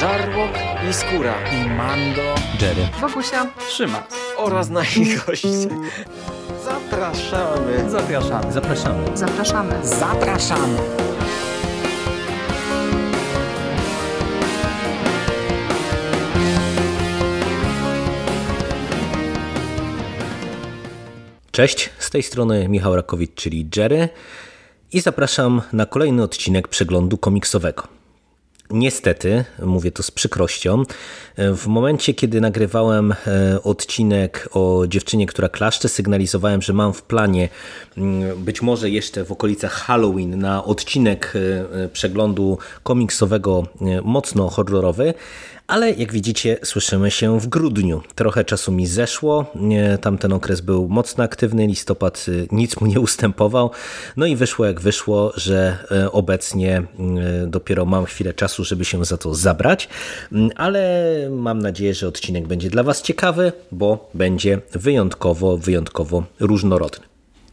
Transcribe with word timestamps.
Żarłok 0.00 0.50
i 0.90 0.92
Skóra 0.92 1.34
i 1.52 1.70
Mando, 1.70 2.34
Jerry, 2.60 2.88
Wokusia, 3.00 3.46
Trzyma 3.68 4.06
oraz 4.36 4.68
nasi 4.68 5.16
goście. 5.26 5.48
Zapraszamy. 6.64 7.90
Zapraszamy. 7.90 8.52
Zapraszamy. 8.52 9.16
zapraszamy. 9.16 9.86
Zapraszamy. 9.86 10.78
Cześć, 21.50 21.90
z 21.98 22.10
tej 22.10 22.22
strony 22.22 22.68
Michał 22.68 22.96
Rakowicz, 22.96 23.34
czyli 23.34 23.68
Jerry 23.76 24.08
i 24.92 25.00
zapraszam 25.00 25.62
na 25.72 25.86
kolejny 25.86 26.22
odcinek 26.22 26.68
przeglądu 26.68 27.18
komiksowego. 27.18 27.99
Niestety, 28.70 29.44
mówię 29.62 29.92
to 29.92 30.02
z 30.02 30.10
przykrością, 30.10 30.82
w 31.38 31.66
momencie 31.66 32.14
kiedy 32.14 32.40
nagrywałem 32.40 33.12
e, 33.12 33.62
odcinek 33.62 34.48
o 34.52 34.84
dziewczynie, 34.88 35.26
która 35.26 35.48
klaszcze, 35.48 35.88
sygnalizowałem, 35.88 36.62
że 36.62 36.72
mam 36.72 36.92
w 36.92 37.02
planie 37.02 37.48
mm, 37.96 38.44
być 38.44 38.62
może 38.62 38.90
jeszcze 38.90 39.24
w 39.24 39.32
okolicach 39.32 39.72
Halloween 39.72 40.38
na 40.38 40.64
odcinek 40.64 41.32
e, 41.72 41.88
przeglądu 41.88 42.58
komiksowego 42.82 43.66
e, 43.80 44.00
mocno 44.02 44.50
horrorowy, 44.50 45.14
ale 45.70 45.90
jak 45.90 46.12
widzicie, 46.12 46.58
słyszymy 46.64 47.10
się 47.10 47.40
w 47.40 47.46
grudniu. 47.46 48.02
Trochę 48.14 48.44
czasu 48.44 48.72
mi 48.72 48.86
zeszło, 48.86 49.52
tamten 50.00 50.32
okres 50.32 50.60
był 50.60 50.88
mocno 50.88 51.24
aktywny, 51.24 51.66
listopad 51.66 52.26
y, 52.28 52.48
nic 52.52 52.80
mu 52.80 52.86
nie 52.86 53.00
ustępował. 53.00 53.70
No 54.16 54.26
i 54.26 54.36
wyszło 54.36 54.66
jak 54.66 54.80
wyszło, 54.80 55.32
że 55.36 55.78
y, 56.06 56.12
obecnie 56.12 56.82
y, 57.44 57.46
dopiero 57.46 57.84
mam 57.84 58.04
chwilę 58.04 58.34
czasu, 58.34 58.64
żeby 58.64 58.84
się 58.84 59.04
za 59.04 59.16
to 59.16 59.34
zabrać, 59.34 59.88
mm, 60.32 60.50
ale 60.56 61.14
mam 61.30 61.58
nadzieję, 61.58 61.94
że 61.94 62.08
odcinek 62.08 62.46
będzie 62.46 62.70
dla 62.70 62.82
Was 62.82 63.02
ciekawy, 63.02 63.52
bo 63.72 64.10
będzie 64.14 64.58
wyjątkowo, 64.72 65.56
wyjątkowo 65.56 66.22
różnorodny. 66.40 67.04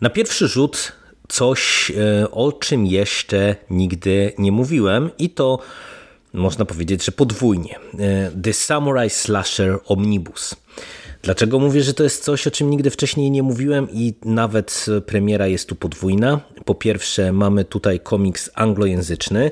Na 0.02 0.10
pierwszy 0.10 0.48
rzut 0.48 0.92
coś, 1.28 1.92
o 2.32 2.52
czym 2.52 2.86
jeszcze 2.86 3.56
nigdy 3.70 4.32
nie 4.38 4.52
mówiłem 4.52 5.10
i 5.20 5.30
to 5.30 5.60
można 6.38 6.66
powiedzieć, 6.66 7.06
że 7.06 7.12
podwójnie. 7.12 7.76
E, 8.00 8.32
The 8.44 8.54
Samurai 8.54 9.10
Slasher 9.10 9.80
Omnibus. 9.86 10.56
Dlaczego 11.22 11.60
mówię, 11.60 11.84
że 11.84 11.94
to 11.94 12.04
jest 12.04 12.24
coś, 12.24 12.48
o 12.48 12.52
czym 12.52 12.70
nigdy 12.70 12.90
wcześniej 12.90 13.32
nie 13.32 13.44
mówiłem 13.44 13.88
i 13.94 14.14
nawet 14.26 14.86
premiera 15.06 15.48
jest 15.48 15.70
tu 15.70 15.76
podwójna? 15.76 16.40
Po 16.66 16.76
pierwsze, 16.76 17.32
mamy 17.32 17.66
tutaj 17.66 18.00
komiks 18.00 18.50
anglojęzyczny, 18.54 19.52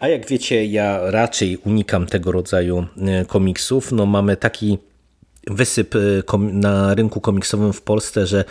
a 0.00 0.08
jak 0.08 0.26
wiecie, 0.26 0.66
ja 0.66 1.10
raczej 1.10 1.56
unikam 1.56 2.06
tego 2.06 2.32
rodzaju 2.32 2.86
e, 2.98 3.24
komiksów. 3.24 3.92
No, 3.92 4.06
mamy 4.06 4.36
taki 4.36 4.78
wysyp 5.46 5.94
y, 5.94 6.22
na 6.38 6.94
rynku 6.94 7.20
komiksowym 7.20 7.72
w 7.72 7.82
Polsce, 7.82 8.26
że 8.26 8.44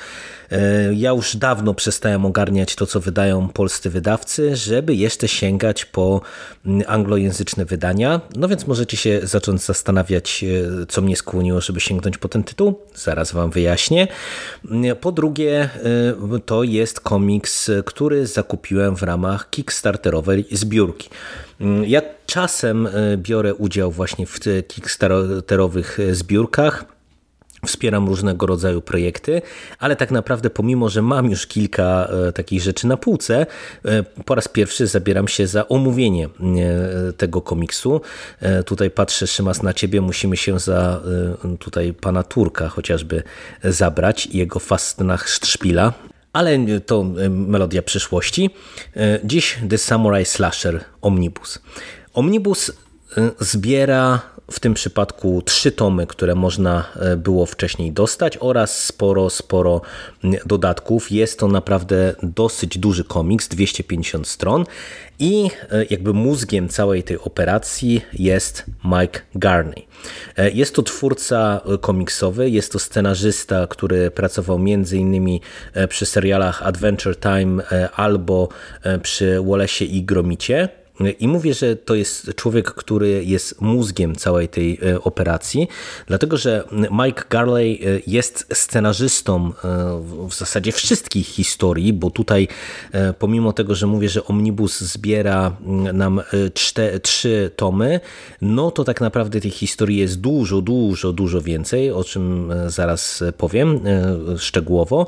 y, 0.51 0.55
ja 0.95 1.09
już 1.09 1.35
dawno 1.35 1.73
przestałem 1.73 2.25
ogarniać 2.25 2.75
to, 2.75 2.85
co 2.85 2.99
wydają 2.99 3.49
polscy 3.49 3.89
wydawcy, 3.89 4.55
żeby 4.55 4.95
jeszcze 4.95 5.27
sięgać 5.27 5.85
po 5.85 6.21
mm, 6.65 6.83
anglojęzyczne 6.87 7.65
wydania. 7.65 8.21
No 8.35 8.47
więc 8.47 8.67
możecie 8.67 8.97
się 8.97 9.19
zacząć 9.23 9.61
zastanawiać, 9.61 10.43
y, 10.43 10.85
co 10.85 11.01
mnie 11.01 11.15
skłoniło, 11.15 11.61
żeby 11.61 11.79
sięgnąć 11.79 12.17
po 12.17 12.27
ten 12.27 12.43
tytuł. 12.43 12.79
Zaraz 12.95 13.31
wam 13.31 13.51
wyjaśnię. 13.51 14.07
Po 15.01 15.11
drugie, 15.11 15.69
to 16.45 16.63
jest 16.63 16.99
komiks, 16.99 17.71
który 17.85 18.27
zakupiłem 18.27 18.95
w 18.95 19.03
ramach 19.03 19.49
kickstarterowej 19.49 20.45
zbiórki. 20.51 21.09
Ja 21.85 22.01
czasem 22.25 22.87
biorę 23.17 23.55
udział 23.55 23.91
właśnie 23.91 24.25
w 24.25 24.39
kickstarterowych 24.67 25.97
zbiórkach. 26.11 26.95
Wspieram 27.65 28.07
różnego 28.07 28.45
rodzaju 28.45 28.81
projekty, 28.81 29.41
ale 29.79 29.95
tak 29.95 30.11
naprawdę, 30.11 30.49
pomimo 30.49 30.89
że 30.89 31.01
mam 31.01 31.29
już 31.29 31.47
kilka 31.47 32.07
e, 32.27 32.31
takich 32.31 32.61
rzeczy 32.61 32.87
na 32.87 32.97
półce, 32.97 33.45
e, 33.85 34.03
po 34.03 34.35
raz 34.35 34.47
pierwszy 34.47 34.87
zabieram 34.87 35.27
się 35.27 35.47
za 35.47 35.67
omówienie 35.67 36.25
e, 36.25 37.13
tego 37.13 37.41
komiksu. 37.41 38.01
Tutaj 38.65 38.91
patrzę, 38.91 39.27
Szymas, 39.27 39.63
na 39.63 39.73
ciebie. 39.73 40.01
Musimy 40.01 40.37
się 40.37 40.59
za 40.59 41.01
tutaj 41.59 41.93
pana 41.93 42.23
Turka 42.23 42.67
chociażby 42.67 43.23
zabrać 43.63 44.25
i 44.25 44.37
jego 44.37 44.59
Fastnach 44.59 45.29
Szpila. 45.29 45.93
Ale 46.35 46.57
to 46.85 47.03
melodia 47.29 47.81
przyszłości. 47.81 48.49
Dziś 49.23 49.57
The 49.69 49.77
Samurai 49.77 50.25
Slasher 50.25 50.83
Omnibus. 51.01 51.59
Omnibus 52.13 52.71
zbiera 53.39 54.21
w 54.51 54.59
tym 54.59 54.73
przypadku 54.73 55.41
trzy 55.45 55.71
tomy, 55.71 56.07
które 56.07 56.35
można 56.35 56.85
e, 56.95 57.17
było 57.17 57.45
wcześniej 57.45 57.91
dostać 57.91 58.37
oraz 58.39 58.83
sporo, 58.83 59.29
sporo 59.29 59.81
dodatków. 60.45 61.11
Jest 61.11 61.39
to 61.39 61.47
naprawdę 61.47 62.15
dosyć 62.23 62.77
duży 62.77 63.03
komiks, 63.03 63.47
250 63.47 64.27
stron 64.27 64.65
i 65.19 65.49
e, 65.71 65.85
jakby 65.89 66.13
mózgiem 66.13 66.69
całej 66.69 67.03
tej 67.03 67.19
operacji 67.19 68.01
jest 68.13 68.65
Mike 68.83 69.21
Garney. 69.35 69.87
E, 70.37 70.51
jest 70.51 70.75
to 70.75 70.83
twórca 70.83 71.61
komiksowy, 71.81 72.49
jest 72.49 72.71
to 72.71 72.79
scenarzysta, 72.79 73.67
który 73.67 74.11
pracował 74.11 74.59
między 74.59 74.97
innymi 74.97 75.41
przy 75.89 76.05
serialach 76.05 76.63
Adventure 76.63 77.19
Time 77.19 77.63
albo 77.95 78.49
przy 79.01 79.41
Wallace 79.41 79.85
i 79.85 80.03
Gromicie. 80.03 80.84
I 81.19 81.27
mówię, 81.27 81.53
że 81.53 81.75
to 81.75 81.95
jest 81.95 82.35
człowiek, 82.35 82.71
który 82.71 83.25
jest 83.25 83.61
mózgiem 83.61 84.15
całej 84.15 84.47
tej 84.47 84.79
e, 84.83 85.01
operacji, 85.01 85.67
dlatego 86.07 86.37
że 86.37 86.63
Mike 86.91 87.23
Garley 87.29 87.73
e, 87.73 87.99
jest 88.07 88.47
scenarzystą 88.53 89.47
e, 89.47 90.01
w 90.27 90.33
zasadzie 90.33 90.71
wszystkich 90.71 91.27
historii, 91.27 91.93
bo 91.93 92.09
tutaj 92.09 92.47
pomimo 93.19 93.53
tego, 93.53 93.75
że 93.75 93.87
mówię, 93.87 94.09
że 94.09 94.25
Omnibus 94.25 94.81
zbiera 94.81 95.57
mm, 95.65 95.97
nam 95.97 96.21
czte, 96.53 96.99
trzy 96.99 97.51
tomy, 97.55 97.99
no 98.41 98.71
to 98.71 98.83
tak 98.83 99.01
naprawdę 99.01 99.41
tych 99.41 99.53
historii 99.53 99.97
jest 99.97 100.21
dużo, 100.21 100.61
dużo, 100.61 101.13
dużo 101.13 101.41
więcej, 101.41 101.91
o 101.91 102.03
czym 102.03 102.53
zaraz 102.67 103.23
powiem 103.37 103.79
szczegółowo. 104.37 105.07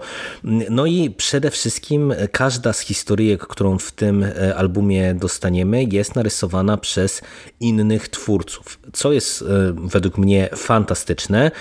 No 0.69 0.85
i 0.85 1.09
przede 1.09 1.51
wszystkim 1.51 2.13
każda 2.31 2.73
z 2.73 2.79
historyjek, 2.79 3.47
którą 3.47 3.77
w 3.77 3.91
tym 3.91 4.25
albumie 4.55 5.13
dostaniemy, 5.13 5.76
jest 5.83 6.15
narysowana 6.15 6.77
przez 6.77 7.21
innych 7.59 8.09
twórców, 8.09 8.79
co 8.93 9.11
jest 9.11 9.41
e, 9.41 9.45
według 9.73 10.17
mnie 10.17 10.49
fantastyczne, 10.55 11.51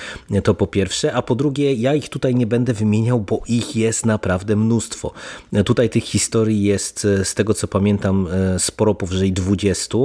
to 0.44 0.54
po 0.54 0.66
pierwsze, 0.66 1.12
a 1.15 1.22
po 1.22 1.34
drugie 1.34 1.75
ja 1.75 1.94
ich 1.94 2.09
tutaj 2.09 2.34
nie 2.34 2.47
będę 2.47 2.72
wymieniał, 2.72 3.21
bo 3.21 3.43
ich 3.49 3.77
jest 3.77 4.06
naprawdę 4.06 4.56
mnóstwo. 4.56 5.12
Tutaj 5.65 5.91
tych 5.91 6.04
historii 6.04 6.62
jest 6.62 7.04
e, 7.04 7.25
z 7.25 7.34
tego 7.34 7.54
co 7.54 7.69
pamiętam 7.69 8.28
e, 8.31 8.59
sporo 8.59 8.94
powyżej 8.94 9.32
20, 9.32 9.99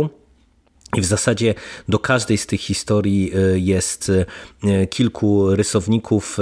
i 0.98 1.02
w 1.02 1.06
zasadzie 1.06 1.54
do 1.90 2.00
każdej 2.00 2.38
z 2.38 2.46
tych 2.46 2.62
historii 2.62 3.32
jest 3.54 4.12
kilku 4.90 5.56
rysowników, 5.56 6.38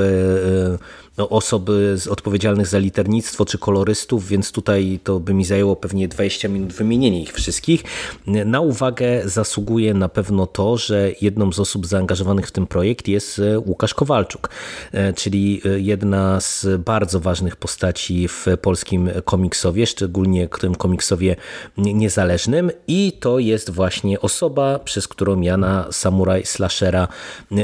no, 1.20 1.30
osoby 1.30 1.96
odpowiedzialnych 2.10 2.68
za 2.68 2.78
liternictwo 2.78 3.46
czy 3.46 3.58
kolorystów, 3.58 4.28
więc 4.28 4.52
tutaj 4.52 5.00
to 5.04 5.20
by 5.20 5.34
mi 5.34 5.46
zajęło 5.46 5.76
pewnie 5.76 6.08
20 6.08 6.48
minut 6.48 6.74
wymienienie 6.74 7.22
ich 7.22 7.34
wszystkich. 7.34 7.84
Na 8.26 8.62
uwagę 8.62 9.22
zasługuje 9.26 9.94
na 9.94 10.10
pewno 10.10 10.48
to, 10.48 10.78
że 10.78 11.12
jedną 11.22 11.52
z 11.52 11.60
osób 11.60 11.88
zaangażowanych 11.88 12.48
w 12.48 12.52
ten 12.52 12.68
projekt 12.68 13.08
jest 13.08 13.40
e, 13.40 13.60
Łukasz 13.60 13.94
Kowalczuk, 13.94 14.50
e, 14.92 15.14
czyli 15.14 15.62
e, 15.66 15.80
jedna 15.80 16.40
z 16.42 16.68
bardzo 16.86 17.20
ważnych 17.20 17.56
postaci 17.56 18.28
w 18.28 18.46
polskim 18.62 19.10
komiksowie, 19.26 19.88
szczególnie 19.88 20.48
tym 20.48 20.76
komiksowie 20.76 21.36
niezależnym 21.78 22.72
i 22.88 23.12
to 23.20 23.40
jest 23.40 23.70
właśnie 23.70 24.22
osoba, 24.22 24.80
przez 24.80 25.08
którą 25.08 25.42
ja 25.42 25.58
na 25.58 25.88
Samurai 25.92 26.46
Slashera 26.46 27.08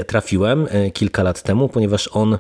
trafiłem 0.08 0.68
kilka 0.94 1.24
lat 1.24 1.44
temu, 1.44 1.70
ponieważ 1.70 2.10
on 2.14 2.38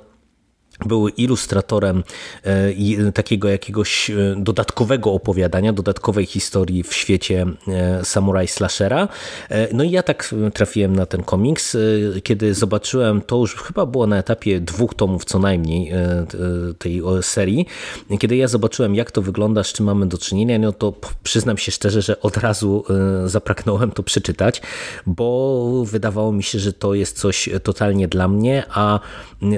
był 0.85 1.07
ilustratorem 1.07 2.03
e, 2.43 3.11
takiego 3.11 3.49
jakiegoś 3.49 4.09
e, 4.09 4.35
dodatkowego 4.37 5.13
opowiadania, 5.13 5.73
dodatkowej 5.73 6.25
historii 6.25 6.83
w 6.83 6.93
świecie 6.93 7.45
e, 7.67 8.05
Samurai 8.05 8.47
Slashera. 8.47 9.07
No 9.73 9.83
i 9.83 9.91
ja 9.91 10.03
tak 10.03 10.35
trafiłem 10.53 10.95
na 10.95 11.05
ten 11.05 11.23
komiks. 11.23 11.77
Kiedy 12.23 12.53
zobaczyłem, 12.53 13.21
to 13.21 13.37
już 13.37 13.55
chyba 13.55 13.85
było 13.85 14.07
na 14.07 14.17
etapie 14.17 14.59
dwóch 14.59 14.93
tomów 14.93 15.25
co 15.25 15.39
najmniej 15.39 15.91
tej 16.77 17.01
serii. 17.21 17.65
Kiedy 18.19 18.35
ja 18.35 18.47
zobaczyłem, 18.47 18.95
jak 18.95 19.11
to 19.11 19.21
wygląda, 19.21 19.63
z 19.63 19.73
czym 19.73 19.85
mamy 19.85 20.05
do 20.05 20.17
czynienia, 20.17 20.59
no 20.59 20.71
to 20.71 20.93
przyznam 21.23 21.57
się 21.57 21.71
szczerze, 21.71 22.01
że 22.01 22.21
od 22.21 22.37
razu 22.37 22.83
zapragnąłem 23.25 23.91
to 23.91 24.03
przeczytać, 24.03 24.61
bo 25.05 25.83
wydawało 25.85 26.31
mi 26.31 26.43
się, 26.43 26.59
że 26.59 26.73
to 26.73 26.93
jest 26.93 27.19
coś 27.19 27.49
totalnie 27.63 28.07
dla 28.07 28.27
mnie, 28.27 28.63
a 28.69 28.99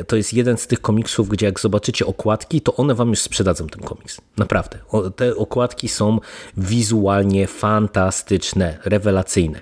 to 0.07 0.15
jest 0.15 0.33
jeden 0.33 0.57
z 0.57 0.67
tych 0.67 0.81
komiksów, 0.81 1.06
komiksów, 1.07 1.29
gdzie 1.29 1.45
jak 1.45 1.59
zobaczycie 1.59 2.05
okładki, 2.05 2.61
to 2.61 2.75
one 2.75 2.95
wam 2.95 3.09
już 3.09 3.19
sprzedadzą 3.19 3.67
ten 3.67 3.83
komiks. 3.83 4.21
Naprawdę. 4.37 4.77
Te 5.15 5.35
okładki 5.35 5.87
są 5.87 6.19
wizualnie 6.57 7.47
fantastyczne, 7.47 8.77
rewelacyjne. 8.85 9.61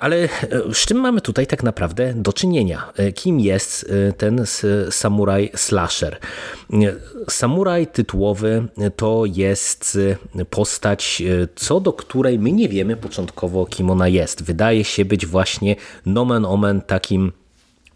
Ale 0.00 0.28
z 0.72 0.86
czym 0.86 0.98
mamy 1.00 1.20
tutaj 1.20 1.46
tak 1.46 1.62
naprawdę 1.62 2.14
do 2.16 2.32
czynienia? 2.32 2.92
Kim 3.14 3.40
jest 3.40 3.92
ten 4.16 4.44
samuraj 4.90 5.50
slasher? 5.56 6.18
Samuraj 7.28 7.86
tytułowy 7.86 8.68
to 8.96 9.24
jest 9.26 9.98
postać, 10.50 11.22
co 11.54 11.80
do 11.80 11.92
której 11.92 12.38
my 12.38 12.52
nie 12.52 12.68
wiemy 12.68 12.96
początkowo, 12.96 13.66
kim 13.66 13.90
ona 13.90 14.08
jest. 14.08 14.42
Wydaje 14.42 14.84
się 14.84 15.04
być 15.04 15.26
właśnie 15.26 15.76
nomen 16.06 16.44
omen 16.44 16.80
takim 16.80 17.32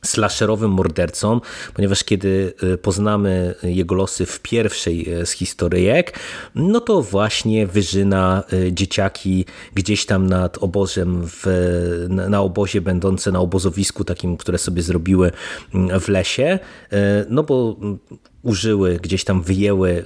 slasherowym 0.06 0.70
mordercą, 0.70 1.40
ponieważ 1.74 2.04
kiedy 2.04 2.52
y, 2.62 2.78
poznamy 2.78 3.54
jego 3.62 3.94
losy 3.94 4.26
w 4.26 4.40
pierwszej 4.40 5.14
y, 5.14 5.26
z 5.26 5.30
historyjek, 5.30 6.18
no 6.54 6.80
to 6.80 7.02
właśnie 7.02 7.66
wyżyna 7.66 8.44
y, 8.52 8.72
dzieciaki 8.72 9.44
gdzieś 9.74 10.06
tam 10.06 10.26
nad 10.26 10.58
obozem, 10.58 11.22
w, 11.26 11.46
na 12.08 12.40
obozie 12.40 12.80
będące 12.80 13.32
na 13.32 13.40
obozowisku 13.40 14.04
takim, 14.04 14.36
które 14.36 14.58
sobie 14.58 14.82
zrobiły 14.82 15.30
mm, 15.74 16.00
w 16.00 16.08
lesie, 16.08 16.58
no 17.28 17.42
bo 17.42 17.76
użyły, 18.46 18.98
gdzieś 19.02 19.24
tam 19.24 19.42
wyjęły 19.42 19.90
y, 19.90 20.04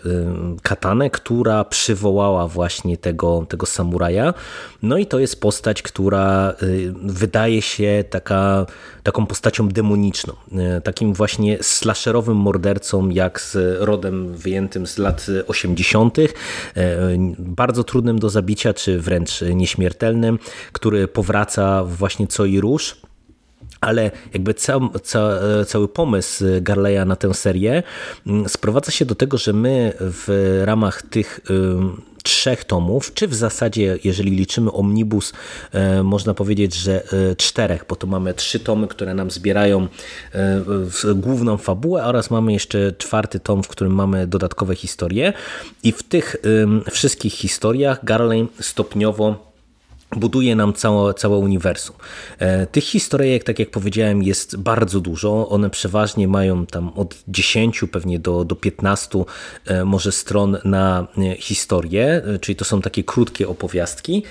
katanę, 0.63 1.11
która 1.11 1.65
przywołała 1.65 2.49
właśnie 2.49 2.97
tego, 2.97 3.47
tego 3.49 3.67
samuraja. 3.67 4.35
No 4.83 4.99
i 4.99 5.07
to 5.07 5.19
jest 5.19 5.41
postać, 5.41 5.83
która 5.83 6.55
y, 6.63 6.95
wydaje 7.03 7.63
się 7.63 8.05
taka, 8.11 8.67
taką 9.03 9.27
postacią 9.27 9.69
demoniczną, 9.69 10.33
y, 10.79 10.81
takim 10.81 11.15
właśnie 11.15 11.59
slasherowym 11.63 12.37
mordercą, 12.37 13.09
jak 13.09 13.41
z 13.41 13.81
rodem 13.81 14.37
wyjętym 14.37 14.87
z 14.87 14.99
lat 14.99 15.27
80., 15.47 16.17
bardzo 17.39 17.85
trudnym 17.85 18.19
do 18.19 18.31
zabicia, 18.31 18.75
czy 18.75 19.01
wręcz 19.01 19.41
nieśmiertelnym, 19.55 20.39
który 20.73 21.09
powraca 21.09 21.85
właśnie 21.85 22.27
co 22.27 22.45
i 22.45 22.61
róż 22.61 22.97
ale 23.81 24.11
jakby 24.33 24.55
cał, 24.55 24.91
ca, 25.03 25.31
cały 25.67 25.89
pomysł 25.89 26.45
Garleya 26.61 27.07
na 27.07 27.17
tę 27.17 27.35
serię 27.35 27.83
mm, 28.27 28.49
sprowadza 28.49 28.91
się 28.91 29.05
do 29.05 29.15
tego, 29.15 29.39
że 29.39 29.53
my 29.53 29.93
w 30.01 30.61
ramach 30.65 31.03
tych 31.03 31.41
trzech 32.23 32.65
tomów, 32.65 33.15
czy 33.15 33.29
w 33.29 33.35
zasadzie, 33.35 33.99
jeżeli 34.05 34.31
liczymy 34.31 34.73
omnibus, 34.73 35.33
e, 35.73 36.03
można 36.03 36.35
powiedzieć, 36.35 36.75
że 36.75 37.03
e, 37.05 37.37
czterech, 37.37 37.85
bo 37.89 37.97
to 37.97 38.07
mamy 38.07 38.35
trzy 38.35 38.61
tomy, 38.61 38.89
które 38.89 39.15
nam 39.15 39.31
zbierają 39.31 39.89
e, 40.33 40.65
główną 41.15 41.57
fabułę 41.57 42.05
oraz 42.05 42.31
mamy 42.31 42.53
jeszcze 42.53 42.93
czwarty 42.93 43.41
tom, 43.41 43.63
w 43.63 43.69
którym 43.69 43.95
mamy 43.95 44.27
dodatkowe 44.27 44.75
historie. 44.75 45.33
I 45.83 45.93
w 45.93 46.03
tych 46.03 46.37
wszystkich 46.91 47.33
historiach 47.33 48.05
Garley 48.05 48.49
stopniowo 48.61 49.50
buduje 50.17 50.57
nam 50.57 50.73
całe, 50.73 51.15
całe 51.15 51.37
uniwersum. 51.37 51.97
E, 52.39 52.67
tych 52.67 52.85
historyjek, 52.85 53.45
tak 53.45 53.59
jak 53.59 53.71
powiedziałem, 53.71 54.23
jest 54.23 54.57
bardzo 54.57 55.01
dużo. 55.01 55.49
One 55.49 55.71
przeważnie 55.71 56.29
mają 56.29 56.67
tam 56.67 56.93
od 56.97 57.15
10 57.29 57.85
pewnie 57.93 58.19
do, 58.19 58.45
do 58.45 58.57
15 58.57 59.25
e, 59.67 59.85
może 59.85 60.13
stron 60.13 60.59
na 60.65 61.07
e, 61.19 61.37
historię, 61.37 62.23
czyli 62.41 62.57
to 62.57 62.65
są 62.65 62.83
takie 62.83 63.05
krótkie 63.05 63.49
opowiastki, 63.49 64.23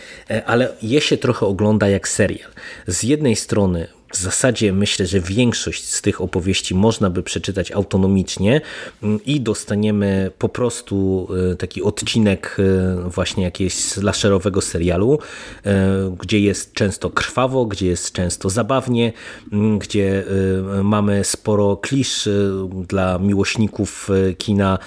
ale 0.46 0.74
je 0.82 1.02
się 1.02 1.18
trochę 1.18 1.46
ogląda 1.46 1.90
jak 1.90 2.08
serial. 2.08 2.50
Z 2.88 3.04
jednej 3.04 3.36
strony 3.36 3.88
w 4.12 4.18
zasadzie 4.18 4.74
myślę, 4.74 5.06
że 5.06 5.20
większość 5.20 5.86
z 5.86 6.02
tych 6.02 6.22
opowieści 6.22 6.76
można 6.76 7.10
by 7.10 7.24
przeczytać 7.24 7.72
autonomicznie 7.72 8.62
mm, 9.04 9.20
i 9.26 9.42
dostaniemy 9.42 10.32
po 10.38 10.50
prostu 10.50 11.28
e, 11.52 11.56
taki 11.56 11.84
odcinek 11.84 12.58
e, 12.60 13.10
właśnie 13.10 13.44
jakiegoś 13.44 13.74
slasherowego 13.74 14.62
serialu, 14.62 15.20
e, 15.66 16.16
gdzie 16.20 16.40
jest 16.40 16.74
często 16.74 17.10
krwawo, 17.10 17.66
gdzie 17.66 17.88
jest 17.88 18.12
często 18.12 18.50
zabawnie, 18.50 19.14
mm, 19.52 19.80
gdzie 19.80 20.24
mamy 20.84 21.24
sporo 21.24 21.78
klisz 21.78 22.30
dla 22.88 23.20
miłośników 23.20 24.10
kina 24.38 24.80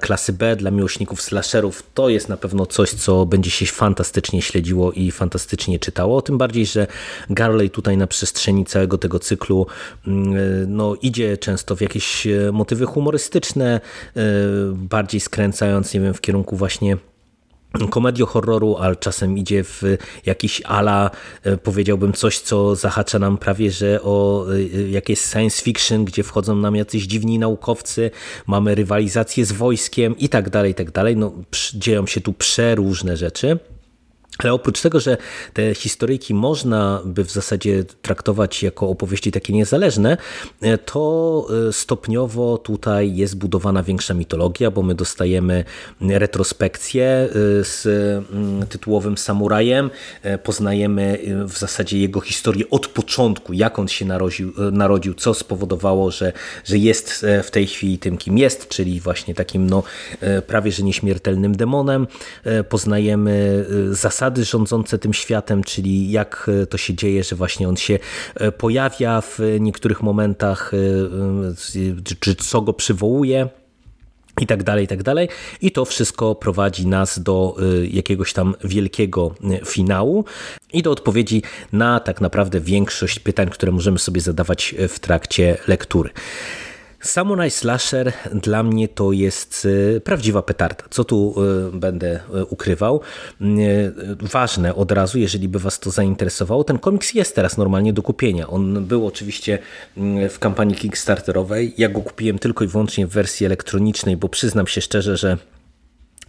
klasy 0.00 0.32
B, 0.32 0.56
dla 0.56 0.70
miłośników 0.70 1.22
slasherów. 1.22 1.82
To 1.94 2.08
jest 2.08 2.28
na 2.28 2.36
pewno 2.36 2.66
coś, 2.66 2.90
co 2.90 3.26
będzie 3.26 3.50
się 3.50 3.66
fantastycznie 3.66 4.42
śledziło 4.42 4.92
i 4.92 5.10
fantastycznie 5.10 5.78
czytało. 5.78 6.22
Tym 6.22 6.38
bardziej, 6.38 6.66
że 6.66 6.86
Garley 7.30 7.70
tutaj 7.70 7.96
na 7.96 8.06
przestrzeni 8.06 8.53
przestrzeni 8.54 8.64
całego 8.64 8.98
tego 8.98 9.18
cyklu 9.18 9.66
mm, 10.06 10.76
no, 10.76 10.94
idzie 11.02 11.38
często 11.38 11.76
w 11.76 11.80
jakieś 11.80 12.26
e, 12.26 12.52
motywy 12.52 12.86
humorystyczne, 12.86 13.80
e, 14.16 14.20
bardziej 14.72 15.20
skręcając, 15.20 15.94
nie 15.94 16.00
wiem, 16.00 16.14
w 16.14 16.20
kierunku 16.20 16.56
właśnie 16.56 16.96
komedio 17.90 18.26
horroru, 18.26 18.76
ale 18.76 18.96
czasem 18.96 19.38
idzie 19.38 19.64
w 19.64 19.82
jakiś 20.26 20.62
ala, 20.64 21.10
e, 21.42 21.56
powiedziałbym 21.56 22.12
coś, 22.12 22.38
co 22.38 22.76
zahacza 22.76 23.18
nam 23.18 23.38
prawie, 23.38 23.70
że 23.70 24.02
o 24.02 24.46
jakieś 24.90 25.20
science 25.20 25.62
fiction, 25.62 26.04
gdzie 26.04 26.22
wchodzą 26.22 26.56
nam 26.56 26.76
jacyś 26.76 27.06
dziwni 27.06 27.38
naukowcy, 27.38 28.10
mamy 28.46 28.74
rywalizację 28.74 29.44
z 29.44 29.52
wojskiem 29.52 30.18
i 30.18 30.28
tak 30.28 30.50
dalej, 30.50 30.72
i 30.72 30.74
tak 30.74 30.90
dalej. 30.90 31.16
No, 31.16 31.32
dzieją 31.74 32.06
się 32.06 32.20
tu 32.20 32.32
przeróżne 32.32 33.16
rzeczy. 33.16 33.58
Ale 34.38 34.52
oprócz 34.52 34.80
tego, 34.80 35.00
że 35.00 35.16
te 35.52 35.74
historyjki 35.74 36.34
można 36.34 37.02
by 37.04 37.24
w 37.24 37.30
zasadzie 37.30 37.84
traktować 37.84 38.62
jako 38.62 38.88
opowieści 38.88 39.32
takie 39.32 39.52
niezależne, 39.52 40.16
e, 40.60 40.78
to 40.78 41.46
e, 41.68 41.72
stopniowo 41.72 42.58
tutaj 42.58 43.16
jest 43.16 43.36
budowana 43.36 43.82
większa 43.82 44.14
mitologia, 44.14 44.70
bo 44.70 44.82
my 44.82 44.94
dostajemy 44.94 45.64
retrospekcję 46.00 47.04
e, 47.04 47.28
z 47.64 47.86
tytułowym 48.68 49.18
samurajem, 49.18 49.90
poznajemy 50.42 51.18
w 51.44 51.58
zasadzie 51.58 51.98
jego 51.98 52.20
historię 52.20 52.70
od 52.70 52.86
początku, 52.86 53.52
jak 53.52 53.78
on 53.78 53.88
się 53.88 54.04
narodził, 54.04 54.52
narodził 54.72 55.14
co 55.14 55.34
spowodowało, 55.34 56.10
że, 56.10 56.32
że 56.64 56.78
jest 56.78 57.26
w 57.42 57.50
tej 57.50 57.66
chwili 57.66 57.98
tym, 57.98 58.18
kim 58.18 58.38
jest, 58.38 58.68
czyli 58.68 59.00
właśnie 59.00 59.34
takim 59.34 59.70
no, 59.70 59.82
prawie 60.46 60.72
że 60.72 60.82
nieśmiertelnym 60.82 61.56
demonem. 61.56 62.06
Poznajemy 62.68 63.66
zasady 63.90 64.23
zasady 64.24 64.44
rządzące 64.44 64.98
tym 64.98 65.14
światem, 65.14 65.64
czyli 65.64 66.10
jak 66.10 66.50
e, 66.62 66.66
to 66.66 66.78
się 66.78 66.94
dzieje, 66.94 67.24
że 67.24 67.36
właśnie 67.36 67.68
on 67.68 67.76
się 67.76 67.98
e, 68.34 68.52
pojawia 68.52 69.20
w 69.20 69.38
niektórych 69.60 70.02
momentach, 70.02 70.72
e, 70.74 72.14
czy 72.20 72.34
co 72.34 72.60
go 72.62 72.72
przywołuje 72.72 73.48
i 74.40 74.46
tak 74.46 74.62
dalej, 74.62 74.84
i 74.84 74.88
tak 74.88 75.02
dalej. 75.02 75.28
I 75.60 75.70
to 75.70 75.84
wszystko 75.84 76.34
prowadzi 76.34 76.86
nas 76.86 77.18
do 77.18 77.56
jakiegoś 77.90 78.32
tam 78.32 78.54
wielkiego 78.64 79.34
finału 79.66 80.24
i 80.72 80.82
do 80.82 80.90
odpowiedzi 80.90 81.42
na 81.72 82.00
tak 82.00 82.20
naprawdę 82.20 82.60
większość 82.60 83.18
pytań, 83.18 83.50
które 83.50 83.72
możemy 83.72 83.98
sobie 83.98 84.20
zadawać 84.20 84.74
w 84.88 84.98
trakcie 84.98 85.56
lektury. 85.68 86.10
Samurai 87.04 87.50
Slasher 87.50 88.12
dla 88.34 88.62
mnie 88.62 88.88
to 88.88 89.12
jest 89.12 89.68
e, 89.96 90.00
prawdziwa 90.00 90.42
petarda. 90.42 90.84
Co 90.90 91.04
tu 91.04 91.34
e, 91.36 91.76
będę 91.76 92.20
e, 92.34 92.44
ukrywał? 92.44 93.00
Ważne 94.20 94.74
od 94.74 94.92
razu, 94.92 95.18
jeżeli 95.18 95.48
by 95.48 95.58
Was 95.58 95.80
to 95.80 95.90
zainteresowało, 95.90 96.64
ten 96.64 96.78
komiks 96.78 97.14
jest 97.14 97.34
teraz 97.34 97.56
normalnie 97.56 97.92
do 97.92 98.02
kupienia. 98.02 98.48
On 98.48 98.84
był 98.84 99.06
oczywiście 99.06 99.58
w 100.30 100.38
kampanii 100.38 100.74
Kickstarterowej. 100.74 101.74
Ja 101.78 101.88
go 101.88 102.00
kupiłem 102.00 102.38
tylko 102.38 102.64
i 102.64 102.66
wyłącznie 102.66 103.06
w 103.06 103.10
wersji 103.10 103.46
elektronicznej, 103.46 104.16
bo 104.16 104.28
przyznam 104.28 104.66
się 104.66 104.80
szczerze, 104.80 105.16
że 105.16 105.38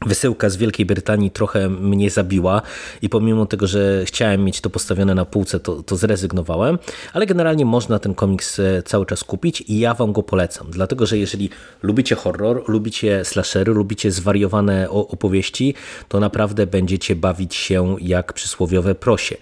Wysyłka 0.06 0.50
z 0.50 0.58
Wielkiej 0.58 0.86
Brytanii 0.86 1.32
trochę 1.32 1.70
mnie 1.70 2.10
zabiła 2.10 2.62
i 3.02 3.10
pomimo 3.10 3.46
tego, 3.46 3.68
że 3.68 4.06
chciałem 4.06 4.44
mieć 4.44 4.62
to 4.62 4.70
postawione 4.70 5.16
na 5.16 5.26
półce, 5.26 5.60
to, 5.60 5.84
to 5.84 5.96
zrezygnowałem, 5.96 6.78
ale 7.14 7.26
generalnie 7.26 7.66
można 7.66 8.00
ten 8.00 8.16
komiks 8.16 8.60
e, 8.60 8.84
cały 8.84 9.06
czas 9.06 9.24
kupić 9.24 9.62
i 9.62 9.80
ja 9.80 9.94
wam 9.94 10.14
go 10.14 10.24
polecam, 10.24 10.68
dlatego 10.72 11.06
że 11.06 11.18
jeżeli 11.18 11.50
lubicie 11.84 12.16
horror, 12.16 12.64
lubicie 12.68 13.26
slashery, 13.26 13.74
lubicie 13.74 14.12
zwariowane 14.12 14.90
opowieści, 14.90 15.74
to 16.08 16.20
naprawdę 16.20 16.68
będziecie 16.68 17.16
bawić 17.16 17.56
się 17.56 17.96
jak 18.02 18.34
przysłowiowe 18.34 18.96
prosie, 18.96 19.38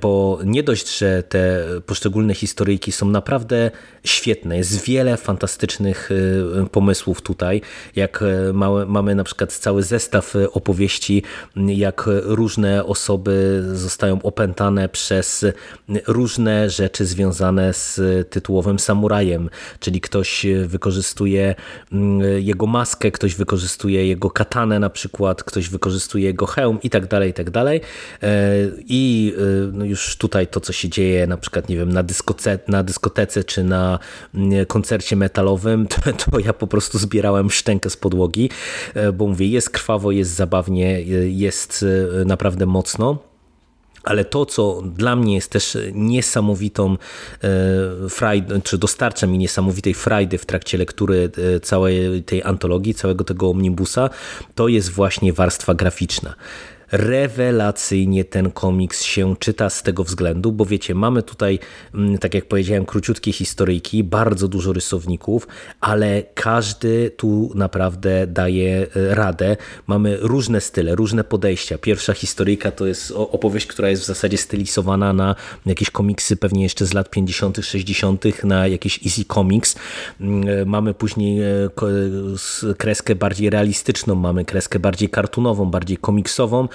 bo 0.00 0.38
nie 0.44 0.62
dość, 0.62 0.98
że 0.98 1.22
te 1.22 1.64
poszczególne 1.86 2.34
historyjki 2.34 2.92
są 2.92 3.08
naprawdę 3.08 3.70
świetne, 4.04 4.56
jest 4.56 4.84
wiele 4.84 5.16
fantastycznych 5.16 6.10
e, 6.62 6.66
pomysłów 6.66 7.22
tutaj, 7.22 7.60
jak 7.96 8.22
e, 8.22 8.52
mamy, 8.86 9.14
na 9.14 9.24
przykład 9.24 9.52
cały 9.52 9.82
zestaw 9.86 10.36
e, 10.36 10.50
opowieści, 10.50 11.22
jak 11.56 12.04
różne 12.22 12.84
osoby 12.84 13.64
zostają 13.72 14.22
opętane 14.22 14.88
przez 14.88 15.44
różne 16.06 16.70
rzeczy 16.70 17.06
związane 17.06 17.74
z 17.74 18.00
tytułowym 18.30 18.78
samurajem, 18.78 19.50
czyli 19.80 20.00
ktoś 20.00 20.46
wykorzystuje 20.66 21.54
jego 22.38 22.66
maskę, 22.66 23.10
ktoś 23.10 23.34
wykorzystuje 23.34 24.06
jego 24.06 24.30
katanę 24.30 24.78
na 24.78 24.90
przykład, 24.90 25.44
ktoś 25.44 25.68
wykorzystuje 25.68 26.24
jego 26.24 26.46
hełm 26.46 26.78
i 26.82 26.90
tak 26.90 27.06
dalej, 27.06 27.30
i 27.30 27.34
tak 27.34 27.50
dalej. 27.50 27.80
E, 28.22 28.28
I 28.88 29.34
e, 29.38 29.70
no 29.72 29.84
już 29.84 30.16
tutaj 30.16 30.46
to, 30.46 30.60
co 30.60 30.72
się 30.72 30.88
dzieje 30.88 31.26
na 31.26 31.36
przykład, 31.36 31.68
nie 31.68 31.76
wiem, 31.76 31.92
na, 31.92 32.02
dyskoce, 32.02 32.58
na 32.68 32.82
dyskotece 32.82 33.44
czy 33.44 33.64
na 33.64 33.98
koncercie 34.68 35.16
metalowym, 35.16 35.86
to, 35.92 36.12
to 36.12 36.38
ja 36.38 36.52
po 36.52 36.66
prostu 36.66 36.98
zbierałem 36.98 37.50
szczękę 37.50 37.90
z 37.90 37.96
podłogi, 37.96 38.50
bo 39.14 39.26
mówię, 39.26 39.46
jest 39.48 39.65
jest 39.66 39.74
krwawo, 39.74 40.10
jest 40.10 40.30
zabawnie, 40.30 41.02
jest 41.26 41.84
e, 42.20 42.24
naprawdę 42.24 42.66
mocno. 42.66 43.18
Ale 44.04 44.24
to, 44.24 44.46
co 44.46 44.82
dla 44.82 45.16
mnie 45.16 45.34
jest 45.34 45.50
też 45.50 45.78
niesamowitą 45.92 46.96
e, 46.96 48.08
frajdą, 48.08 48.60
czy 48.60 48.78
dostarcza 48.78 49.26
mi 49.26 49.38
niesamowitej 49.38 49.94
frajdy 49.94 50.38
w 50.38 50.46
trakcie 50.46 50.78
lektury 50.78 51.30
e, 51.56 51.60
całej 51.60 52.22
tej 52.22 52.42
antologii, 52.42 52.94
całego 52.94 53.24
tego 53.24 53.50
omnibusa, 53.50 54.10
to 54.54 54.68
jest 54.68 54.90
właśnie 54.90 55.32
warstwa 55.32 55.74
graficzna 55.74 56.34
rewelacyjnie 56.92 58.24
ten 58.24 58.50
komiks 58.50 59.02
się 59.02 59.36
czyta 59.36 59.70
z 59.70 59.82
tego 59.82 60.04
względu, 60.04 60.52
bo 60.52 60.64
wiecie, 60.64 60.94
mamy 60.94 61.22
tutaj, 61.22 61.58
mm, 61.94 62.18
tak 62.18 62.34
jak 62.34 62.44
powiedziałem, 62.48 62.86
króciutkie 62.86 63.32
historyjki, 63.32 64.04
bardzo 64.04 64.48
dużo 64.48 64.72
rysowników, 64.72 65.48
ale 65.80 66.22
każdy 66.34 67.10
tu 67.16 67.50
naprawdę 67.54 68.26
daje 68.26 68.86
e, 68.96 69.14
radę. 69.14 69.56
Mamy 69.86 70.18
różne 70.20 70.60
style, 70.60 70.94
różne 70.94 71.24
podejścia. 71.24 71.78
Pierwsza 71.78 72.12
historyjka 72.12 72.70
to 72.70 72.86
jest 72.86 73.12
opowieść, 73.16 73.66
która 73.66 73.90
jest 73.90 74.02
w 74.02 74.06
zasadzie 74.06 74.38
stylizowana 74.38 75.12
na 75.12 75.34
jakieś 75.66 75.90
komiksy 75.90 76.36
pewnie 76.36 76.62
jeszcze 76.62 76.86
z 76.86 76.94
lat 76.94 77.10
50., 77.10 77.58
60., 77.62 78.44
na 78.44 78.66
jakiś 78.66 79.06
Easy 79.06 79.24
Comics. 79.24 79.76
Mm, 80.20 80.48
e, 80.48 80.64
mamy 80.64 80.94
później 80.94 81.42
e, 81.42 81.70
kreskę 82.78 83.14
bardziej 83.14 83.50
realistyczną, 83.50 84.14
mamy 84.14 84.44
kreskę 84.44 84.78
bardziej 84.78 85.08
kartunową, 85.08 85.64
bardziej 85.70 85.96
komiksową, 85.96 86.68